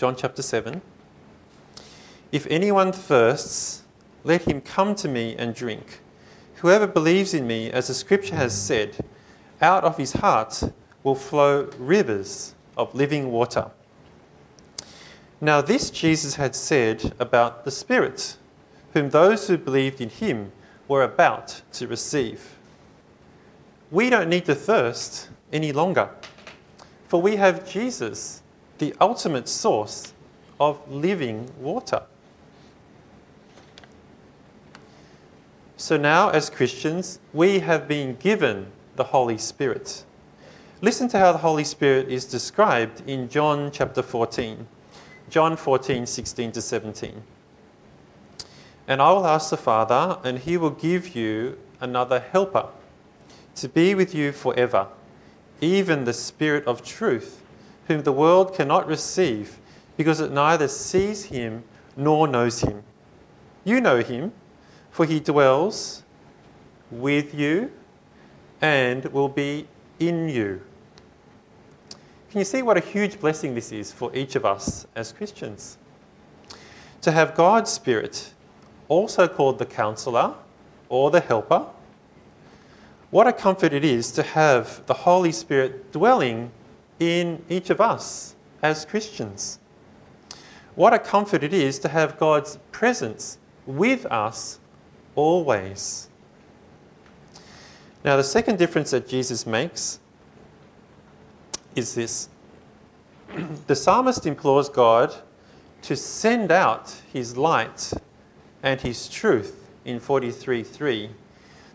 John 0.00 0.16
chapter 0.16 0.40
7, 0.40 0.80
if 2.32 2.46
anyone 2.48 2.90
thirsts, 2.90 3.82
let 4.24 4.48
him 4.48 4.62
come 4.62 4.94
to 4.94 5.06
me 5.06 5.36
and 5.36 5.54
drink. 5.54 6.00
Whoever 6.62 6.86
believes 6.86 7.34
in 7.34 7.46
me, 7.46 7.70
as 7.70 7.88
the 7.88 7.92
scripture 7.92 8.34
has 8.34 8.58
said, 8.58 8.96
out 9.60 9.84
of 9.84 9.98
his 9.98 10.14
heart 10.14 10.62
will 11.02 11.14
flow 11.14 11.68
rivers 11.76 12.54
of 12.78 12.94
living 12.94 13.30
water. 13.30 13.72
Now, 15.38 15.60
this 15.60 15.90
Jesus 15.90 16.36
had 16.36 16.56
said 16.56 17.12
about 17.18 17.66
the 17.66 17.70
Spirit, 17.70 18.38
whom 18.94 19.10
those 19.10 19.48
who 19.48 19.58
believed 19.58 20.00
in 20.00 20.08
him 20.08 20.52
were 20.88 21.02
about 21.02 21.60
to 21.72 21.86
receive. 21.86 22.56
We 23.90 24.08
don't 24.08 24.30
need 24.30 24.46
to 24.46 24.54
thirst 24.54 25.28
any 25.52 25.72
longer. 25.72 26.08
For 27.06 27.20
we 27.20 27.36
have 27.36 27.70
Jesus, 27.70 28.39
the 28.80 28.94
ultimate 29.00 29.48
source 29.48 30.12
of 30.58 30.80
living 30.90 31.48
water. 31.60 32.02
So 35.76 35.96
now, 35.96 36.30
as 36.30 36.50
Christians, 36.50 37.20
we 37.32 37.60
have 37.60 37.86
been 37.86 38.16
given 38.16 38.66
the 38.96 39.04
Holy 39.04 39.38
Spirit. 39.38 40.04
Listen 40.80 41.08
to 41.08 41.18
how 41.18 41.32
the 41.32 41.38
Holy 41.38 41.64
Spirit 41.64 42.08
is 42.08 42.24
described 42.24 43.02
in 43.06 43.28
John 43.28 43.70
chapter 43.70 44.02
14. 44.02 44.66
John 45.28 45.56
14, 45.56 46.06
16 46.06 46.52
to 46.52 46.62
17. 46.62 47.22
And 48.88 49.00
I 49.00 49.12
will 49.12 49.26
ask 49.26 49.50
the 49.50 49.56
Father, 49.56 50.18
and 50.24 50.38
he 50.38 50.56
will 50.56 50.70
give 50.70 51.14
you 51.14 51.58
another 51.80 52.18
helper 52.18 52.66
to 53.56 53.68
be 53.68 53.94
with 53.94 54.14
you 54.14 54.32
forever 54.32 54.88
even 55.60 56.04
the 56.04 56.12
Spirit 56.12 56.66
of 56.66 56.82
truth, 56.82 57.39
whom 57.90 58.04
the 58.04 58.12
world 58.12 58.54
cannot 58.54 58.86
receive 58.86 59.58
because 59.96 60.20
it 60.20 60.30
neither 60.30 60.68
sees 60.68 61.24
him 61.24 61.64
nor 61.96 62.28
knows 62.28 62.60
him. 62.60 62.84
You 63.64 63.80
know 63.80 64.00
him, 64.00 64.30
for 64.92 65.04
he 65.04 65.18
dwells 65.18 66.04
with 66.92 67.34
you 67.34 67.72
and 68.60 69.04
will 69.06 69.28
be 69.28 69.66
in 69.98 70.28
you. 70.28 70.60
Can 72.30 72.38
you 72.38 72.44
see 72.44 72.62
what 72.62 72.76
a 72.76 72.80
huge 72.80 73.18
blessing 73.18 73.56
this 73.56 73.72
is 73.72 73.90
for 73.90 74.14
each 74.14 74.36
of 74.36 74.44
us 74.44 74.86
as 74.94 75.10
Christians? 75.10 75.76
To 77.00 77.10
have 77.10 77.34
God's 77.34 77.72
Spirit, 77.72 78.34
also 78.86 79.26
called 79.26 79.58
the 79.58 79.66
Counselor 79.66 80.34
or 80.88 81.10
the 81.10 81.20
Helper, 81.20 81.66
what 83.10 83.26
a 83.26 83.32
comfort 83.32 83.72
it 83.72 83.84
is 83.84 84.12
to 84.12 84.22
have 84.22 84.86
the 84.86 84.94
Holy 84.94 85.32
Spirit 85.32 85.90
dwelling 85.90 86.52
in 87.00 87.42
each 87.48 87.70
of 87.70 87.80
us 87.80 88.36
as 88.62 88.84
Christians. 88.84 89.58
What 90.76 90.94
a 90.94 90.98
comfort 90.98 91.42
it 91.42 91.52
is 91.52 91.78
to 91.80 91.88
have 91.88 92.18
God's 92.18 92.58
presence 92.70 93.38
with 93.66 94.06
us 94.06 94.60
always. 95.16 96.08
Now, 98.04 98.16
the 98.16 98.24
second 98.24 98.58
difference 98.58 98.92
that 98.92 99.08
Jesus 99.08 99.46
makes 99.46 99.98
is 101.74 101.94
this 101.94 102.28
the 103.66 103.74
psalmist 103.74 104.26
implores 104.26 104.68
God 104.68 105.14
to 105.82 105.96
send 105.96 106.52
out 106.52 106.94
his 107.12 107.36
light 107.36 107.92
and 108.62 108.80
his 108.80 109.08
truth 109.08 109.68
in 109.84 109.98
43:3 109.98 111.10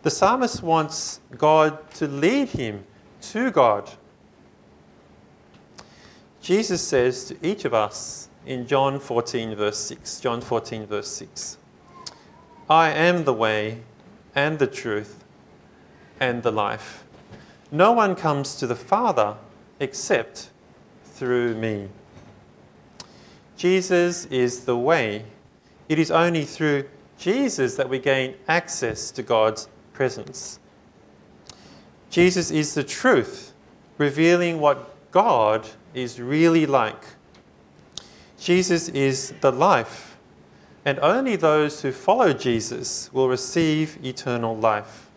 the 0.05 0.11
psalmist 0.11 0.61
wants 0.61 1.19
God 1.35 1.89
to 1.95 2.07
lead 2.07 2.49
him 2.49 2.83
to 3.21 3.49
God. 3.49 3.89
Jesus 6.45 6.79
says 6.79 7.25
to 7.25 7.35
each 7.41 7.65
of 7.65 7.73
us 7.73 8.29
in 8.45 8.67
John 8.67 8.99
14, 8.99 9.55
verse 9.55 9.79
6, 9.79 10.19
John 10.19 10.41
14, 10.41 10.85
verse 10.85 11.07
6, 11.07 11.57
I 12.69 12.91
am 12.91 13.23
the 13.23 13.33
way 13.33 13.79
and 14.35 14.59
the 14.59 14.67
truth 14.67 15.23
and 16.19 16.43
the 16.43 16.51
life. 16.51 17.03
No 17.71 17.93
one 17.93 18.15
comes 18.15 18.57
to 18.57 18.67
the 18.67 18.75
Father 18.75 19.37
except 19.79 20.51
through 21.03 21.55
me. 21.55 21.89
Jesus 23.57 24.25
is 24.25 24.65
the 24.65 24.77
way. 24.77 25.25
It 25.89 25.97
is 25.97 26.11
only 26.11 26.45
through 26.45 26.87
Jesus 27.17 27.73
that 27.73 27.89
we 27.89 27.97
gain 27.97 28.35
access 28.47 29.09
to 29.09 29.23
God's 29.23 29.67
presence. 29.93 30.59
Jesus 32.11 32.51
is 32.51 32.75
the 32.75 32.83
truth, 32.83 33.51
revealing 33.97 34.59
what 34.59 34.91
God 35.09 35.67
is 35.95 36.19
really 36.19 36.65
like. 36.65 37.03
Jesus 38.37 38.89
is 38.89 39.33
the 39.41 39.51
life, 39.51 40.17
and 40.83 40.99
only 40.99 41.35
those 41.35 41.81
who 41.81 41.91
follow 41.91 42.33
Jesus 42.33 43.09
will 43.11 43.27
receive 43.27 43.97
eternal 44.05 44.55
life. 44.55 45.09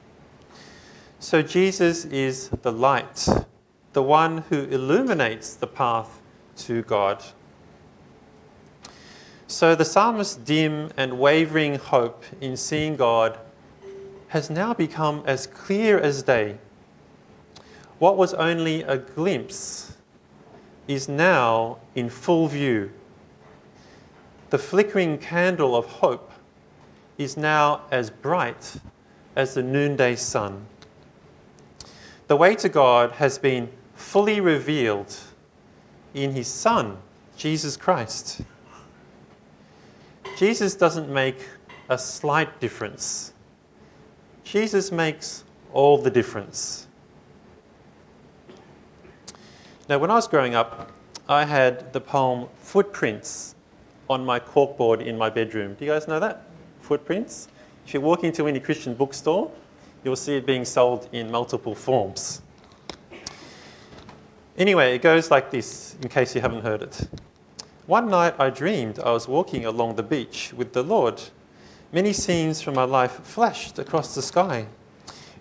So, 1.20 1.42
Jesus 1.42 2.04
is 2.06 2.48
the 2.62 2.72
light, 2.72 3.28
the 3.92 4.02
one 4.02 4.38
who 4.48 4.64
illuminates 4.64 5.54
the 5.54 5.66
path 5.66 6.22
to 6.58 6.82
God. 6.82 7.24
So, 9.48 9.74
the 9.74 9.84
psalmist's 9.84 10.36
dim 10.36 10.90
and 10.96 11.18
wavering 11.18 11.74
hope 11.74 12.22
in 12.40 12.56
seeing 12.56 12.96
God 12.96 13.38
has 14.28 14.48
now 14.48 14.74
become 14.74 15.22
as 15.26 15.46
clear 15.46 15.98
as 15.98 16.22
day. 16.22 16.58
What 17.98 18.16
was 18.16 18.32
only 18.34 18.82
a 18.82 18.98
glimpse 18.98 19.96
is 20.88 21.08
now 21.08 21.78
in 21.94 22.08
full 22.08 22.48
view. 22.48 22.90
The 24.50 24.58
flickering 24.58 25.18
candle 25.18 25.76
of 25.76 25.84
hope 25.86 26.32
is 27.18 27.36
now 27.36 27.82
as 27.90 28.10
bright 28.10 28.76
as 29.36 29.54
the 29.54 29.62
noonday 29.62 30.16
sun. 30.16 30.66
The 32.26 32.36
way 32.36 32.54
to 32.56 32.68
God 32.68 33.12
has 33.12 33.38
been 33.38 33.70
fully 33.94 34.40
revealed 34.40 35.14
in 36.14 36.32
His 36.32 36.48
Son, 36.48 36.98
Jesus 37.36 37.76
Christ. 37.76 38.40
Jesus 40.38 40.74
doesn't 40.74 41.08
make 41.08 41.48
a 41.88 41.98
slight 41.98 42.60
difference. 42.60 43.32
Jesus 44.44 44.90
makes 44.90 45.44
all 45.72 45.98
the 45.98 46.10
difference. 46.10 46.87
Now, 49.88 49.96
when 49.96 50.10
I 50.10 50.16
was 50.16 50.28
growing 50.28 50.54
up, 50.54 50.90
I 51.30 51.46
had 51.46 51.94
the 51.94 52.00
poem 52.02 52.48
Footprints 52.60 53.54
on 54.10 54.22
my 54.22 54.38
corkboard 54.38 55.00
in 55.00 55.16
my 55.16 55.30
bedroom. 55.30 55.76
Do 55.78 55.86
you 55.86 55.92
guys 55.92 56.06
know 56.06 56.20
that? 56.20 56.42
Footprints? 56.82 57.48
If 57.86 57.94
you 57.94 58.02
walk 58.02 58.22
into 58.22 58.46
any 58.46 58.60
Christian 58.60 58.92
bookstore, 58.92 59.50
you'll 60.04 60.16
see 60.16 60.36
it 60.36 60.44
being 60.44 60.66
sold 60.66 61.08
in 61.12 61.30
multiple 61.30 61.74
forms. 61.74 62.42
Anyway, 64.58 64.94
it 64.94 65.00
goes 65.00 65.30
like 65.30 65.50
this, 65.50 65.96
in 66.02 66.10
case 66.10 66.34
you 66.34 66.42
haven't 66.42 66.64
heard 66.64 66.82
it. 66.82 67.08
One 67.86 68.10
night 68.10 68.34
I 68.38 68.50
dreamed 68.50 68.98
I 68.98 69.12
was 69.12 69.26
walking 69.26 69.64
along 69.64 69.94
the 69.94 70.02
beach 70.02 70.52
with 70.54 70.74
the 70.74 70.82
Lord. 70.82 71.22
Many 71.94 72.12
scenes 72.12 72.60
from 72.60 72.74
my 72.74 72.84
life 72.84 73.20
flashed 73.22 73.78
across 73.78 74.14
the 74.14 74.20
sky. 74.20 74.66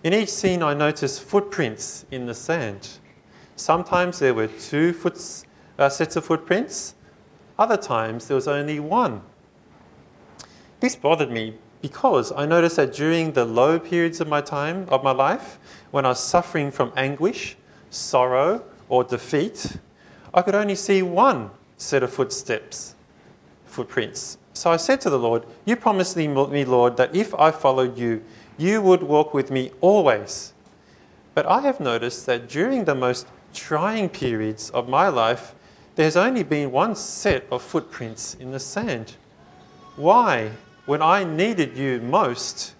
In 0.02 0.14
each 0.14 0.30
scene, 0.30 0.62
I 0.62 0.72
noticed 0.72 1.22
footprints 1.22 2.06
in 2.10 2.24
the 2.24 2.34
sand. 2.34 2.98
Sometimes 3.58 4.20
there 4.20 4.34
were 4.34 4.46
two 4.46 4.92
foot, 4.92 5.20
uh, 5.78 5.88
sets 5.88 6.14
of 6.14 6.24
footprints, 6.24 6.94
other 7.58 7.76
times 7.76 8.28
there 8.28 8.36
was 8.36 8.46
only 8.46 8.78
one. 8.78 9.20
This 10.78 10.94
bothered 10.94 11.32
me 11.32 11.56
because 11.82 12.30
I 12.30 12.46
noticed 12.46 12.76
that 12.76 12.92
during 12.92 13.32
the 13.32 13.44
low 13.44 13.80
periods 13.80 14.20
of 14.20 14.28
my 14.28 14.40
time, 14.40 14.86
of 14.90 15.02
my 15.02 15.10
life, 15.10 15.58
when 15.90 16.06
I 16.06 16.10
was 16.10 16.20
suffering 16.20 16.70
from 16.70 16.92
anguish, 16.96 17.56
sorrow, 17.90 18.62
or 18.88 19.02
defeat, 19.02 19.76
I 20.32 20.42
could 20.42 20.54
only 20.54 20.76
see 20.76 21.02
one 21.02 21.50
set 21.76 22.04
of 22.04 22.12
footsteps, 22.12 22.94
footprints. 23.66 24.38
So 24.52 24.70
I 24.70 24.76
said 24.76 25.00
to 25.00 25.10
the 25.10 25.18
Lord, 25.18 25.44
You 25.64 25.74
promised 25.74 26.16
me, 26.16 26.28
Lord, 26.64 26.96
that 26.96 27.14
if 27.14 27.34
I 27.34 27.50
followed 27.50 27.98
you, 27.98 28.22
you 28.56 28.80
would 28.82 29.02
walk 29.02 29.34
with 29.34 29.50
me 29.50 29.72
always. 29.80 30.52
But 31.34 31.46
I 31.46 31.60
have 31.62 31.80
noticed 31.80 32.26
that 32.26 32.48
during 32.48 32.84
the 32.84 32.94
most 32.94 33.26
trying 33.52 34.08
periods 34.08 34.70
of 34.70 34.88
my 34.88 35.08
life, 35.08 35.54
there's 35.96 36.16
only 36.16 36.42
been 36.42 36.70
one 36.70 36.94
set 36.94 37.44
of 37.50 37.62
footprints 37.62 38.34
in 38.34 38.52
the 38.52 38.60
sand. 38.60 39.16
Why, 39.96 40.52
when 40.86 41.02
I 41.02 41.24
needed 41.24 41.76
you 41.76 42.00
most, 42.00 42.74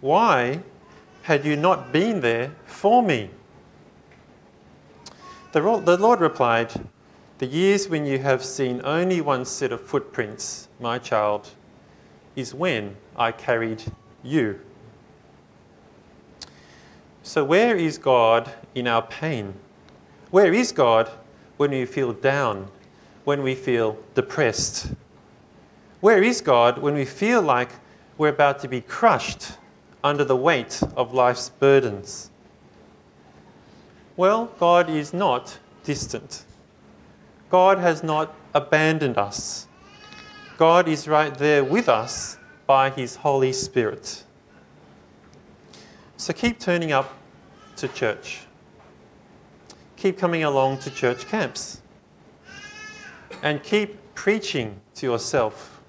why 0.00 0.60
had 1.22 1.44
you 1.44 1.56
not 1.56 1.92
been 1.92 2.20
there 2.20 2.52
for 2.64 3.02
me? 3.02 3.30
The, 5.52 5.60
the 5.84 5.96
Lord 5.96 6.20
replied, 6.20 6.72
The 7.38 7.46
years 7.46 7.88
when 7.88 8.06
you 8.06 8.18
have 8.20 8.44
seen 8.44 8.80
only 8.84 9.20
one 9.20 9.44
set 9.44 9.72
of 9.72 9.80
footprints, 9.80 10.68
my 10.78 10.98
child, 10.98 11.50
is 12.36 12.54
when 12.54 12.96
I 13.16 13.32
carried 13.32 13.82
you. 14.22 14.60
So, 17.22 17.44
where 17.44 17.76
is 17.76 17.98
God 17.98 18.52
in 18.74 18.86
our 18.86 19.02
pain? 19.02 19.54
Where 20.30 20.52
is 20.52 20.70
God 20.70 21.10
when 21.56 21.72
we 21.72 21.84
feel 21.86 22.12
down, 22.12 22.68
when 23.24 23.42
we 23.42 23.56
feel 23.56 23.98
depressed? 24.14 24.92
Where 26.00 26.22
is 26.22 26.40
God 26.40 26.78
when 26.78 26.94
we 26.94 27.04
feel 27.04 27.42
like 27.42 27.70
we're 28.16 28.28
about 28.28 28.60
to 28.60 28.68
be 28.68 28.80
crushed 28.80 29.52
under 30.04 30.24
the 30.24 30.36
weight 30.36 30.82
of 30.96 31.12
life's 31.12 31.48
burdens? 31.48 32.30
Well, 34.16 34.52
God 34.60 34.88
is 34.88 35.12
not 35.12 35.58
distant. 35.82 36.44
God 37.50 37.78
has 37.78 38.04
not 38.04 38.32
abandoned 38.54 39.18
us. 39.18 39.66
God 40.56 40.86
is 40.86 41.08
right 41.08 41.34
there 41.34 41.64
with 41.64 41.88
us 41.88 42.38
by 42.66 42.90
His 42.90 43.16
Holy 43.16 43.52
Spirit. 43.52 44.24
So 46.16 46.32
keep 46.32 46.60
turning 46.60 46.92
up 46.92 47.14
to 47.76 47.88
church 47.88 48.42
keep 50.00 50.16
coming 50.16 50.42
along 50.42 50.78
to 50.78 50.90
church 50.90 51.26
camps 51.26 51.82
and 53.42 53.62
keep 53.62 53.98
preaching 54.14 54.80
to 54.94 55.04
yourself. 55.06 55.82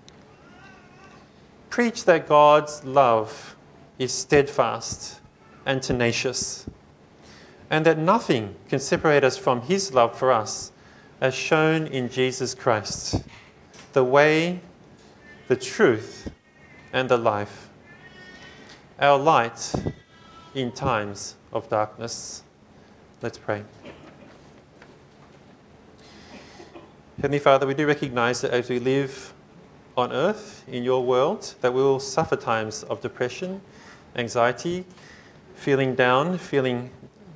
Preach 1.69 2.03
that 2.03 2.27
God's 2.27 2.83
love 2.83 3.55
is 3.97 4.11
steadfast 4.11 5.21
and 5.65 5.81
tenacious, 5.81 6.65
and 7.69 7.85
that 7.85 7.97
nothing 7.97 8.55
can 8.67 8.79
separate 8.79 9.23
us 9.23 9.37
from 9.37 9.61
His 9.61 9.93
love 9.93 10.17
for 10.17 10.31
us, 10.31 10.73
as 11.21 11.33
shown 11.33 11.87
in 11.87 12.09
Jesus 12.09 12.53
Christ, 12.53 13.23
the 13.93 14.03
way, 14.03 14.59
the 15.47 15.55
truth, 15.55 16.29
and 16.91 17.07
the 17.07 17.17
life, 17.17 17.69
our 18.99 19.17
light 19.17 19.73
in 20.53 20.73
times 20.73 21.35
of 21.53 21.69
darkness. 21.69 22.43
Let's 23.21 23.37
pray. 23.37 23.63
Heavenly 27.21 27.37
Father, 27.37 27.67
we 27.67 27.75
do 27.75 27.85
recognize 27.85 28.41
that 28.41 28.49
as 28.49 28.67
we 28.67 28.79
live 28.79 29.31
on 29.95 30.11
earth 30.11 30.63
in 30.67 30.83
your 30.83 31.05
world, 31.05 31.53
that 31.61 31.71
we 31.71 31.79
will 31.79 31.99
suffer 31.99 32.35
times 32.35 32.81
of 32.85 32.99
depression, 32.99 33.61
anxiety, 34.15 34.85
feeling 35.53 35.93
down, 35.93 36.39
feeling 36.39 36.89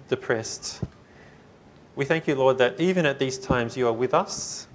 depressed. 0.08 0.82
We 1.96 2.04
thank 2.04 2.28
you, 2.28 2.34
Lord, 2.34 2.58
that 2.58 2.80
even 2.80 3.06
at 3.06 3.20
these 3.20 3.38
times 3.38 3.78
you 3.78 3.86
are 3.88 3.94
with 3.94 4.16
us. 4.16 4.66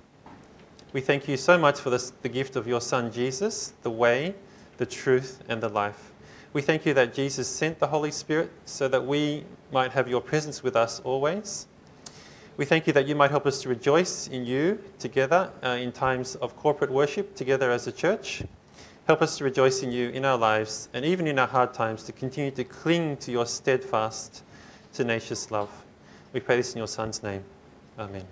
We 0.92 1.01
thank 1.01 1.27
you 1.27 1.37
so 1.37 1.59
much 1.59 1.81
for 1.81 1.90
this, 1.90 2.12
the 2.23 2.29
gift 2.29 2.55
of 2.55 2.68
your 2.68 2.81
Son 2.81 3.11
Jesus, 3.11 3.73
the 3.83 3.90
way, 3.90 4.37
the 4.77 4.87
truth, 4.87 5.42
and 5.49 5.61
the 5.61 5.68
life. 5.68 6.12
We 6.53 6.62
thank 6.62 6.87
you 6.87 6.94
that 6.94 7.14
Jesus 7.14 7.49
sent 7.49 7.81
the 7.81 7.88
Holy 7.88 8.12
Spirit 8.12 8.53
so 8.64 8.87
that 8.87 9.05
we 9.05 9.44
might 9.73 9.90
have 9.90 10.07
your 10.07 10.20
presence 10.20 10.62
with 10.62 10.77
us 10.77 11.01
always. 11.01 11.66
We 12.61 12.66
thank 12.66 12.87
you 12.87 12.92
that 12.92 13.09
you 13.09 13.14
might 13.14 13.31
help 13.31 13.46
us 13.46 13.62
to 13.62 13.70
rejoice 13.70 14.29
in 14.29 14.44
you 14.44 14.85
together 14.99 15.51
uh, 15.64 15.79
in 15.81 15.92
times 15.92 16.35
of 16.35 16.55
corporate 16.59 16.90
worship 16.90 17.35
together 17.35 17.70
as 17.70 17.87
a 17.87 17.92
church. 17.92 18.42
Help 19.07 19.23
us 19.23 19.38
to 19.38 19.44
rejoice 19.44 19.83
in 19.83 19.90
you 19.90 20.11
in 20.11 20.27
our 20.27 20.37
lives 20.37 20.90
and 20.92 21.03
even 21.03 21.27
in 21.27 21.38
our 21.38 21.46
hard 21.46 21.73
times 21.73 22.03
to 22.03 22.12
continue 22.12 22.51
to 22.51 22.64
cling 22.64 23.16
to 23.16 23.33
your 23.33 23.46
steadfast, 23.46 24.42
tenacious 24.92 25.51
love. 25.51 25.70
We 26.35 26.40
pray 26.40 26.57
this 26.59 26.75
in 26.75 26.79
your 26.81 26.87
Son's 26.87 27.23
name. 27.23 27.44
Amen. 27.99 28.27